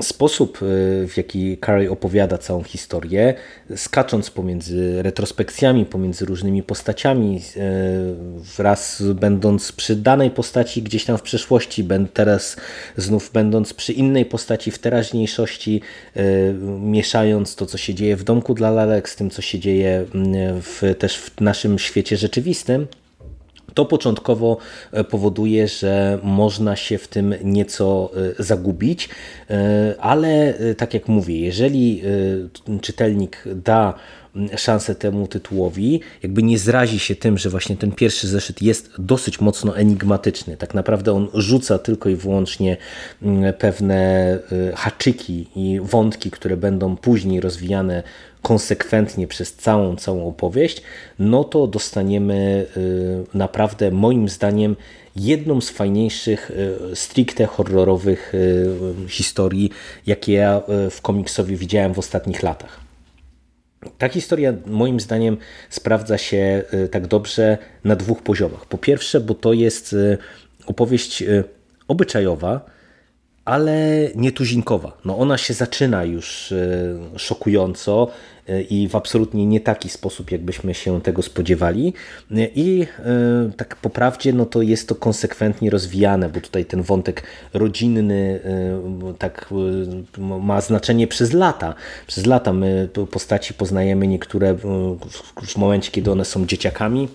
sposób, 0.00 0.62
y, 0.62 1.08
w 1.08 1.16
jaki 1.16 1.58
Carey 1.66 1.88
opowiada 1.88 2.38
całą 2.38 2.62
historię, 2.62 3.34
skacząc 3.76 4.30
pomiędzy 4.30 5.02
retrospekcjami, 5.02 5.86
pomiędzy 5.86 6.24
różnymi 6.24 6.62
postaciami, 6.62 7.42
y, 7.56 7.60
wraz 8.56 9.02
będąc 9.02 9.72
przy 9.72 9.96
danej 9.96 10.30
postaci 10.30 10.82
gdzieś 10.82 11.04
tam 11.04 11.18
w 11.18 11.22
przeszłości, 11.22 11.88
teraz 12.14 12.56
znów 12.96 13.30
będąc 13.32 13.74
przy 13.74 13.92
innej 13.92 14.24
postaci 14.24 14.70
w 14.70 14.78
teraźniejszości, 14.78 15.80
y, 16.16 16.54
mieszając 16.80 17.56
to, 17.56 17.66
co 17.66 17.78
się 17.78 17.94
dzieje 17.94 18.16
w 18.16 18.24
domku 18.24 18.54
dla 18.54 18.70
lalek 18.70 19.08
z 19.08 19.16
tym, 19.16 19.30
co 19.30 19.42
się 19.42 19.58
dzieje 19.58 20.04
w, 20.62 20.94
też 20.98 21.16
w 21.18 21.40
naszym 21.40 21.78
świecie 21.78 22.16
rzeczywistym, 22.16 22.86
to 23.76 23.84
początkowo 23.84 24.56
e, 24.92 25.04
powoduje, 25.04 25.68
że 25.68 26.18
można 26.22 26.76
się 26.76 26.98
w 26.98 27.08
tym 27.08 27.34
nieco 27.44 28.10
e, 28.38 28.42
zagubić, 28.42 29.08
e, 29.50 29.94
ale 30.00 30.54
tak 30.76 30.94
jak 30.94 31.08
mówię, 31.08 31.40
jeżeli 31.40 32.02
czytelnik 32.80 33.44
da 33.54 33.94
szansę 34.56 34.94
temu 34.94 35.26
tytułowi, 35.26 36.00
jakby 36.22 36.42
nie 36.42 36.58
zrazi 36.58 36.98
się 36.98 37.16
tym, 37.16 37.38
że 37.38 37.50
właśnie 37.50 37.76
ten 37.76 37.92
pierwszy 37.92 38.28
zeszyt 38.28 38.62
jest 38.62 38.90
dosyć 38.98 39.40
mocno 39.40 39.76
enigmatyczny. 39.76 40.56
Tak 40.56 40.74
naprawdę 40.74 41.12
on 41.12 41.28
rzuca 41.34 41.78
tylko 41.78 42.08
i 42.08 42.16
wyłącznie 42.16 42.76
pewne 43.58 44.38
haczyki 44.74 45.48
i 45.56 45.80
wątki, 45.82 46.30
które 46.30 46.56
będą 46.56 46.96
później 46.96 47.40
rozwijane 47.40 48.02
konsekwentnie 48.42 49.26
przez 49.26 49.54
całą, 49.54 49.96
całą 49.96 50.28
opowieść, 50.28 50.82
no 51.18 51.44
to 51.44 51.66
dostaniemy 51.66 52.66
y, 52.76 53.24
naprawdę 53.34 53.90
moim 53.90 54.28
zdaniem 54.28 54.76
jedną 55.16 55.60
z 55.60 55.70
fajniejszych 55.70 56.50
y, 56.92 56.96
stricte 56.96 57.46
horrorowych 57.46 58.34
y, 58.34 59.08
historii, 59.08 59.70
jakie 60.06 60.32
ja 60.32 60.62
w 60.90 61.00
komiksowie 61.02 61.56
widziałem 61.56 61.94
w 61.94 61.98
ostatnich 61.98 62.42
latach. 62.42 62.80
Ta 63.98 64.08
historia 64.08 64.54
moim 64.66 65.00
zdaniem 65.00 65.36
sprawdza 65.70 66.18
się 66.18 66.62
tak 66.90 67.06
dobrze 67.06 67.58
na 67.84 67.96
dwóch 67.96 68.22
poziomach. 68.22 68.66
Po 68.66 68.78
pierwsze, 68.78 69.20
bo 69.20 69.34
to 69.34 69.52
jest 69.52 69.96
opowieść 70.66 71.24
obyczajowa, 71.88 72.75
ale 73.46 73.76
nietuzinkowa. 74.14 74.92
No 75.04 75.18
ona 75.18 75.38
się 75.38 75.54
zaczyna 75.54 76.04
już 76.04 76.54
szokująco, 77.16 78.08
i 78.70 78.88
w 78.88 78.96
absolutnie 78.96 79.46
nie 79.46 79.60
taki 79.60 79.88
sposób, 79.88 80.30
jakbyśmy 80.30 80.74
się 80.74 81.00
tego 81.00 81.22
spodziewali. 81.22 81.92
I 82.54 82.86
e, 82.98 83.50
tak 83.56 83.76
po 83.76 83.90
prawdzie, 83.90 84.32
no 84.32 84.46
to 84.46 84.62
jest 84.62 84.88
to 84.88 84.94
konsekwentnie 84.94 85.70
rozwijane, 85.70 86.28
bo 86.28 86.40
tutaj 86.40 86.64
ten 86.64 86.82
wątek 86.82 87.22
rodzinny 87.54 88.40
e, 88.44 89.14
tak 89.18 89.48
e, 90.18 90.20
ma 90.20 90.60
znaczenie 90.60 91.06
przez 91.06 91.32
lata. 91.32 91.74
Przez 92.06 92.26
lata 92.26 92.52
my 92.52 92.88
postaci 93.10 93.54
poznajemy 93.54 94.06
niektóre 94.06 94.54
w 95.46 95.56
momencie, 95.56 95.90
kiedy 95.90 96.12
one 96.12 96.24
są 96.24 96.46
dzieciakami, 96.46 97.08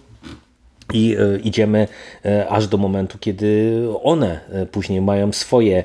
i 0.94 1.16
e, 1.16 1.40
idziemy 1.40 1.88
e, 2.26 2.50
aż 2.50 2.68
do 2.68 2.78
momentu, 2.78 3.18
kiedy 3.18 3.82
one 4.04 4.40
e, 4.52 4.66
później 4.66 5.02
mają 5.02 5.32
swoje 5.32 5.84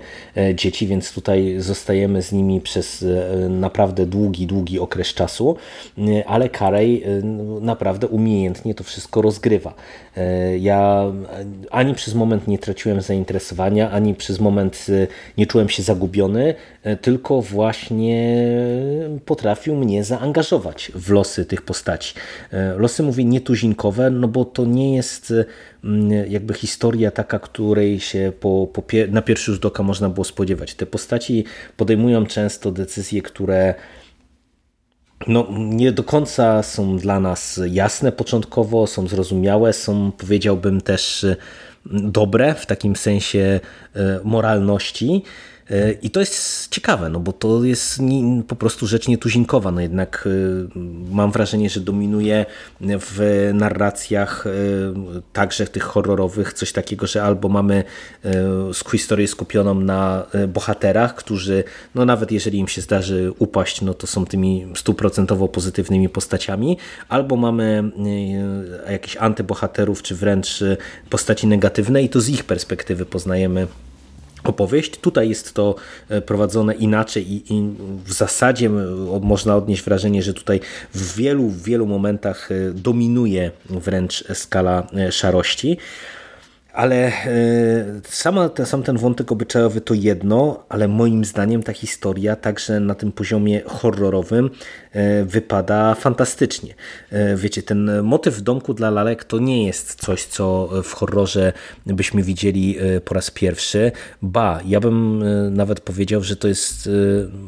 dzieci, 0.55 0.87
więc 0.87 1.13
tutaj 1.13 1.55
zostajemy 1.59 2.23
z 2.23 2.33
nimi 2.33 2.61
przez 2.61 3.05
naprawdę 3.49 4.07
długi, 4.07 4.47
długi 4.47 4.81
okres 4.81 5.15
czasu, 5.15 5.57
ale 6.27 6.51
Carey 6.51 7.03
naprawdę 7.61 8.09
umiejętnie 8.09 8.75
to 8.75 8.85
wszystko 8.85 9.23
rozgrywa. 9.23 9.75
Ja 10.61 11.13
ani 11.71 11.95
przez 11.95 12.15
moment 12.15 12.49
nie 12.49 12.59
traciłem 12.59 13.01
zainteresowania, 13.01 13.91
ani 13.91 14.15
przez 14.15 14.41
moment 14.41 14.87
nie 15.39 15.47
czułem 15.47 15.69
się 15.69 15.83
zagubiony, 15.83 16.55
tylko 17.01 17.43
właśnie 17.43 18.47
potrafił 19.25 19.77
mnie 19.77 20.05
zaangażować 20.05 20.93
w 20.95 21.11
losy 21.11 21.45
tych 21.45 21.63
postaci. 21.63 22.15
Losy 22.77 23.03
mówię 23.03 23.25
nietuzinkowe, 23.25 24.11
no 24.11 24.29
bo 24.29 24.45
to 24.45 24.65
nie 24.65 24.97
jest 24.97 25.33
jakby 26.29 26.55
historia 26.55 27.11
taka, 27.11 27.39
której 27.39 28.01
się 28.01 28.33
po, 28.41 28.69
po, 28.73 28.83
na 29.09 29.23
pierwszy 29.23 29.53
rzut 29.53 29.65
oka 29.65 29.83
można 29.83 30.09
było 30.09 30.25
spodziewać. 30.25 30.75
Te 30.75 30.87
postaci 30.87 31.45
podejmują 31.77 32.27
często 32.27 32.73
decyzje, 32.73 33.23
które 33.23 33.75
no, 35.27 35.47
nie 35.59 35.93
do 35.93 36.05
końca 36.05 36.63
są 36.63 36.99
dla 36.99 37.21
nas 37.21 37.61
jasne 37.71 38.13
początkowo, 38.13 38.87
są 38.87 39.07
zrozumiałe, 39.09 39.73
są 39.73 40.13
powiedziałbym 40.13 40.81
też 40.81 41.27
dobre 41.91 42.55
w 42.55 42.67
takim 42.67 42.97
sensie 42.97 43.61
e, 43.95 44.21
moralności. 44.25 45.23
E, 45.71 45.93
I 45.93 46.11
to 46.11 46.21
jest 46.21 46.69
ciekawe, 46.69 47.09
no 47.09 47.21
bo 47.21 47.33
to 47.33 47.65
jest 47.65 48.01
po 48.49 48.57
prostu 48.57 48.87
rzecz 48.87 49.09
nietuzinkowa. 49.09 49.71
No 49.71 49.81
jednak 49.81 50.29
e, 50.77 50.81
mam 51.11 51.33
wrażenie, 51.33 51.71
że 51.71 51.81
dominuje 51.81 52.47
w 52.81 53.51
narracjach 53.55 54.47
e, 54.47 54.51
także 55.33 55.67
tych 55.67 55.83
horrorowych 55.83 56.53
coś 56.53 56.73
takiego, 56.73 57.07
że 57.07 57.23
albo 57.23 57.49
mamy 57.49 57.85
historię 58.93 59.29
skupioną 59.29 59.75
na 59.75 60.27
bohaterach, 60.49 61.15
którzy 61.15 61.65
no 61.95 62.05
nawet 62.05 62.33
jeżeli 62.33 62.59
im 62.59 62.69
się 62.69 62.81
zdarzy 62.81 63.33
upaść, 63.39 63.81
no 63.81 63.95
to 63.95 64.07
są 64.07 64.27
tymi 64.27 64.67
stuprocentowo 64.77 65.49
pozytywnymi 65.49 66.09
postaciami, 66.09 66.79
albo 67.09 67.37
mamy 67.37 67.91
jakichś 68.91 69.17
antybohaterów, 69.17 70.03
czy 70.03 70.15
wręcz 70.15 70.65
postaci 71.11 71.47
negatywne 71.47 72.03
i 72.03 72.09
to 72.09 72.21
z 72.21 72.29
ich 72.29 72.45
perspektywy 72.45 73.07
poznajemy 73.07 73.67
opowieść. 74.49 74.97
Tutaj 74.97 75.29
jest 75.29 75.55
to 75.55 75.75
e, 76.09 76.21
prowadzone 76.21 76.75
inaczej 76.75 77.33
i, 77.33 77.55
i, 77.55 77.75
w 78.05 78.13
zasadzie 78.13 78.71
można 79.21 79.57
odnieść 79.57 79.83
wrażenie, 79.83 80.23
że 80.23 80.35
tutaj 80.35 80.61
w 80.95 81.17
wielu, 81.17 81.51
wielu 81.51 81.87
momentach 81.87 82.53
e, 82.53 82.73
dominuje 82.73 83.51
wręcz 83.71 84.25
skala 84.35 84.87
e, 84.97 85.13
szarości. 85.13 85.79
Ale 86.77 87.07
e, 87.07 87.13
sama, 88.09 88.51
sam 88.65 88.83
ten 88.83 88.99
wątek 88.99 89.33
obyczajowy 89.33 89.81
to 89.81 89.95
jedno, 89.95 90.65
ale 90.69 90.89
moim 90.89 91.25
zdaniem 91.25 91.63
ta 91.63 91.73
historia 91.73 92.37
także 92.37 92.81
na 92.81 92.95
tym 92.95 93.13
poziomie 93.13 93.63
horrorowym 93.67 94.51
e, 94.93 95.25
wypada 95.25 95.95
fantastycznie. 95.95 96.75
E, 97.11 97.37
wiecie, 97.37 97.63
ten 97.63 98.03
motyw 98.03 98.35
w 98.35 98.41
domku 98.41 98.75
dla 98.75 98.91
lalek 98.91 99.25
to 99.25 99.39
nie 99.39 99.67
jest 99.67 99.95
coś, 99.95 100.25
co 100.25 100.69
w 100.83 100.93
horrorze 100.93 101.53
byśmy 101.87 102.23
widzieli 102.23 102.79
po 103.05 103.15
raz 103.15 103.31
pierwszy. 103.31 103.93
Ba, 104.23 104.61
ja 104.67 104.81
bym 104.81 105.25
nawet 105.55 105.81
powiedział, 105.81 106.23
że 106.23 106.37
to 106.37 106.49
jest 106.49 106.89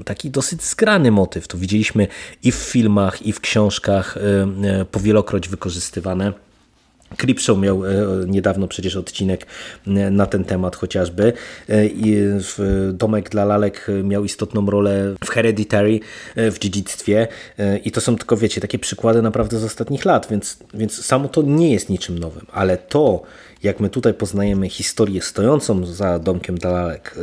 taki 0.04 0.30
dosyć 0.30 0.62
zgrany 0.62 1.10
motyw. 1.10 1.48
To 1.48 1.58
widzieliśmy 1.58 2.06
i 2.42 2.52
w 2.52 2.56
filmach, 2.56 3.22
i 3.22 3.32
w 3.32 3.40
książkach 3.40 4.18
powielokroć 4.90 5.48
wykorzystywane. 5.48 6.47
Creepshow 7.16 7.58
miał 7.58 7.86
e, 7.86 7.90
niedawno 8.26 8.68
przecież 8.68 8.96
odcinek 8.96 9.46
e, 9.86 9.90
na 9.90 10.26
ten 10.26 10.44
temat 10.44 10.76
chociażby. 10.76 11.32
E, 11.68 11.88
Domek 12.92 13.30
dla 13.30 13.44
lalek 13.44 13.86
miał 14.04 14.24
istotną 14.24 14.70
rolę 14.70 15.14
w 15.24 15.28
Hereditary, 15.28 16.00
w 16.36 16.58
dziedzictwie 16.58 17.28
i 17.84 17.90
to 17.92 18.00
są 18.00 18.16
tylko, 18.16 18.36
wiecie, 18.36 18.60
takie 18.60 18.78
przykłady 18.78 19.22
naprawdę 19.22 19.58
z 19.58 19.64
ostatnich 19.64 20.04
lat, 20.04 20.26
więc, 20.30 20.58
więc 20.74 21.04
samo 21.04 21.28
to 21.28 21.42
nie 21.42 21.72
jest 21.72 21.88
niczym 21.90 22.18
nowym, 22.18 22.46
ale 22.52 22.76
to, 22.76 23.22
jak 23.62 23.80
my 23.80 23.90
tutaj 23.90 24.14
poznajemy 24.14 24.68
historię 24.68 25.22
stojącą 25.22 25.86
za 25.86 26.18
domkiem 26.18 26.58
dla 26.58 26.70
lalek, 26.70 27.14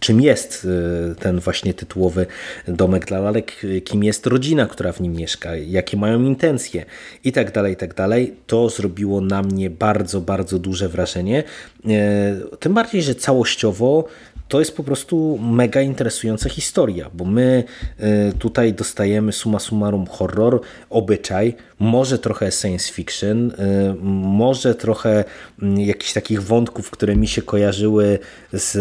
czym 0.00 0.20
jest 0.20 0.66
e, 1.10 1.14
ten 1.14 1.40
właśnie 1.40 1.74
tytułowy 1.74 2.26
domek 2.68 3.06
dla 3.06 3.18
lalek, 3.18 3.52
kim 3.84 4.04
jest 4.04 4.26
rodzina, 4.26 4.66
która 4.66 4.92
w 4.92 5.00
nim 5.00 5.12
mieszka, 5.12 5.56
jakie 5.56 5.96
mają 5.96 6.22
intencje 6.22 6.84
i 7.24 7.32
tak 7.32 7.52
dalej, 7.52 7.76
tak 7.76 7.94
dalej, 7.94 8.34
to 8.46 8.68
zrobiło 8.68 9.20
na 9.20 9.42
mnie 9.42 9.70
bardzo, 9.70 10.20
bardzo 10.20 10.58
duże 10.58 10.88
wrażenie. 10.88 11.44
E, 11.88 12.36
tym 12.60 12.74
bardziej, 12.74 13.02
że 13.02 13.14
całościowo 13.14 14.04
to 14.48 14.58
jest 14.58 14.76
po 14.76 14.84
prostu 14.84 15.38
mega 15.42 15.80
interesująca 15.80 16.48
historia, 16.48 17.10
bo 17.14 17.24
my 17.24 17.64
y, 18.00 18.32
tutaj 18.38 18.72
dostajemy 18.74 19.32
suma 19.32 19.58
summarum 19.58 20.06
horror, 20.06 20.60
obyczaj, 20.90 21.54
może 21.78 22.18
trochę 22.18 22.52
science 22.52 22.92
fiction, 22.92 23.50
y, 23.50 23.54
może 24.02 24.74
trochę 24.74 25.24
mm, 25.62 25.80
jakichś 25.80 26.12
takich 26.12 26.42
wątków, 26.42 26.90
które 26.90 27.16
mi 27.16 27.28
się 27.28 27.42
kojarzyły 27.42 28.18
z 28.52 28.76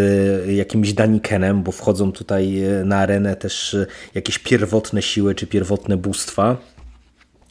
jakimś 0.49 0.93
Danikenem, 0.93 1.63
bo 1.63 1.71
wchodzą 1.71 2.11
tutaj 2.11 2.63
y, 2.63 2.85
na 2.85 2.97
arenę 2.97 3.35
też 3.35 3.75
jakieś 4.15 4.39
pierwotne 4.39 5.01
siły 5.01 5.35
czy 5.35 5.47
pierwotne 5.47 5.97
bóstwa. 5.97 6.57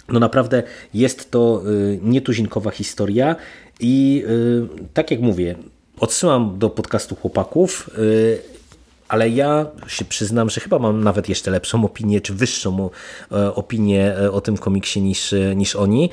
No 0.09 0.21
naprawdę 0.21 0.63
jest 0.95 1.31
to 1.31 1.63
nietuzinkowa 2.03 2.71
historia 2.71 3.37
i 3.81 4.25
tak 4.95 5.11
jak 5.11 5.21
mówię, 5.21 5.55
Odsyłam 6.01 6.59
do 6.59 6.71
podcastu 6.71 7.17
chłopaków. 7.17 7.91
Ale 9.09 9.29
ja 9.29 9.67
się 9.87 10.05
przyznam, 10.05 10.51
że 10.51 10.61
chyba 10.61 10.79
mam 10.79 11.05
nawet 11.05 11.29
jeszcze 11.29 11.51
lepszą 11.51 11.85
opinię, 11.85 12.21
czy 12.21 12.35
wyższą 12.35 12.91
e, 13.33 13.55
opinię 13.55 14.17
e, 14.19 14.33
o 14.33 14.41
tym 14.41 14.57
komiksie 14.57 15.01
niż, 15.03 15.33
e, 15.33 15.57
niż 15.57 15.77
oni 15.77 16.11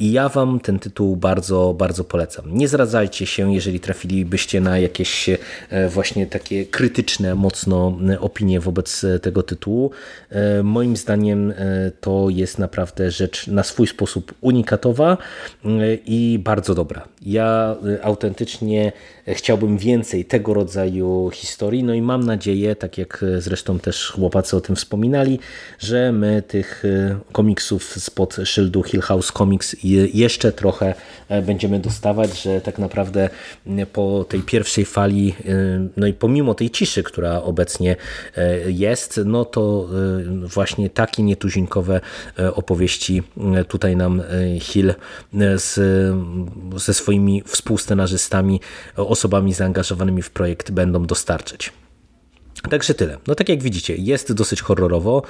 i 0.00 0.12
ja 0.12 0.28
wam 0.28 0.60
ten 0.60 0.78
tytuł 0.78 1.16
bardzo, 1.16 1.74
bardzo 1.78 2.04
polecam. 2.04 2.44
Nie 2.54 2.68
zradzajcie 2.68 3.26
się, 3.26 3.54
jeżeli 3.54 3.80
trafilibyście 3.80 4.60
na 4.60 4.78
jakieś 4.78 5.30
właśnie 5.88 6.26
takie 6.26 6.66
krytyczne 6.66 7.34
mocno 7.34 7.98
opinie 8.20 8.60
wobec 8.60 9.06
tego 9.22 9.42
tytułu. 9.42 9.90
Moim 10.62 10.96
zdaniem 10.96 11.54
to 12.00 12.26
jest 12.30 12.58
naprawdę 12.58 13.10
rzecz 13.10 13.46
na 13.46 13.62
swój 13.62 13.86
sposób 13.86 14.34
unikatowa 14.40 15.18
i 16.06 16.40
bardzo 16.44 16.74
dobra. 16.74 17.08
Ja 17.22 17.76
autentycznie 18.02 18.92
chciałbym 19.28 19.78
więcej 19.78 20.24
tego 20.24 20.54
rodzaju 20.54 21.30
historii, 21.34 21.84
no 21.84 21.94
i 21.94 22.02
mam 22.02 22.21
nadzieję, 22.22 22.76
tak 22.76 22.98
jak 22.98 23.24
zresztą 23.38 23.78
też 23.78 24.10
chłopacy 24.10 24.56
o 24.56 24.60
tym 24.60 24.76
wspominali, 24.76 25.38
że 25.78 26.12
my 26.12 26.42
tych 26.48 26.84
e, 26.84 27.18
komiksów 27.32 27.84
spod 27.84 28.36
szyldu 28.44 28.82
Hill 28.82 29.00
House 29.00 29.32
Comics 29.32 29.76
jeszcze 30.14 30.52
trochę 30.52 30.94
e, 31.28 31.42
będziemy 31.42 31.78
dostawać, 31.78 32.42
że 32.42 32.60
tak 32.60 32.78
naprawdę 32.78 33.28
po 33.92 34.24
tej 34.28 34.40
pierwszej 34.40 34.84
fali, 34.84 35.34
e, 35.48 35.88
no 35.96 36.06
i 36.06 36.12
pomimo 36.12 36.54
tej 36.54 36.70
ciszy, 36.70 37.02
która 37.02 37.42
obecnie 37.42 37.96
jest, 38.66 39.20
no 39.24 39.44
to 39.44 39.88
właśnie 40.42 40.90
takie 40.90 41.22
nietuzinkowe 41.22 42.00
opowieści 42.54 43.22
tutaj 43.68 43.96
nam 43.96 44.22
Hill 44.60 44.94
z, 45.56 45.74
ze 46.76 46.94
swoimi 46.94 47.42
współscenarzystami 47.46 48.60
osobami 48.96 49.54
zaangażowanymi 49.54 50.22
w 50.22 50.30
projekt 50.30 50.70
będą 50.70 51.06
dostarczyć. 51.06 51.72
Także 52.70 52.94
tyle. 52.94 53.18
No 53.26 53.34
tak 53.34 53.48
jak 53.48 53.62
widzicie, 53.62 53.96
jest 53.96 54.32
dosyć 54.32 54.62
horrorowo. 54.62 55.22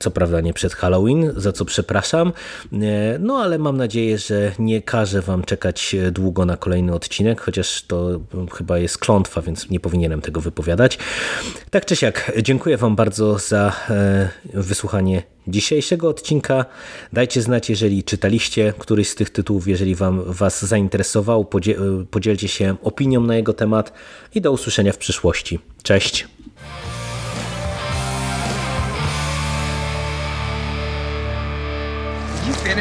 Co 0.00 0.10
prawda 0.10 0.40
nie 0.40 0.52
przed 0.52 0.74
Halloween, 0.74 1.32
za 1.36 1.52
co 1.52 1.64
przepraszam. 1.64 2.32
E, 2.72 3.18
no 3.18 3.36
ale 3.36 3.58
mam 3.58 3.76
nadzieję, 3.76 4.18
że 4.18 4.52
nie 4.58 4.82
każę 4.82 5.20
Wam 5.20 5.44
czekać 5.44 5.96
długo 6.12 6.46
na 6.46 6.56
kolejny 6.56 6.94
odcinek, 6.94 7.40
chociaż 7.40 7.82
to 7.82 8.20
chyba 8.54 8.78
jest 8.78 8.98
klątwa, 8.98 9.42
więc 9.42 9.70
nie 9.70 9.80
powinienem 9.80 10.20
tego 10.20 10.40
wypowiadać. 10.40 10.98
Tak 11.70 11.86
czy 11.86 11.96
siak, 11.96 12.32
dziękuję 12.42 12.76
Wam 12.76 12.96
bardzo 12.96 13.38
za 13.38 13.72
e, 13.90 14.28
wysłuchanie 14.54 15.22
dzisiejszego 15.46 16.08
odcinka. 16.08 16.64
Dajcie 17.12 17.42
znać, 17.42 17.70
jeżeli 17.70 18.04
czytaliście 18.04 18.72
któryś 18.78 19.08
z 19.08 19.14
tych 19.14 19.30
tytułów, 19.30 19.68
jeżeli 19.68 19.94
wam, 19.94 20.22
Was 20.26 20.64
zainteresował, 20.64 21.48
podzielcie 22.10 22.48
się 22.48 22.76
opinią 22.82 23.20
na 23.20 23.36
jego 23.36 23.52
temat 23.52 23.92
i 24.34 24.40
do 24.40 24.52
usłyszenia 24.52 24.92
w 24.92 24.98
przyszłości. 24.98 25.58
Cześć! 25.82 26.26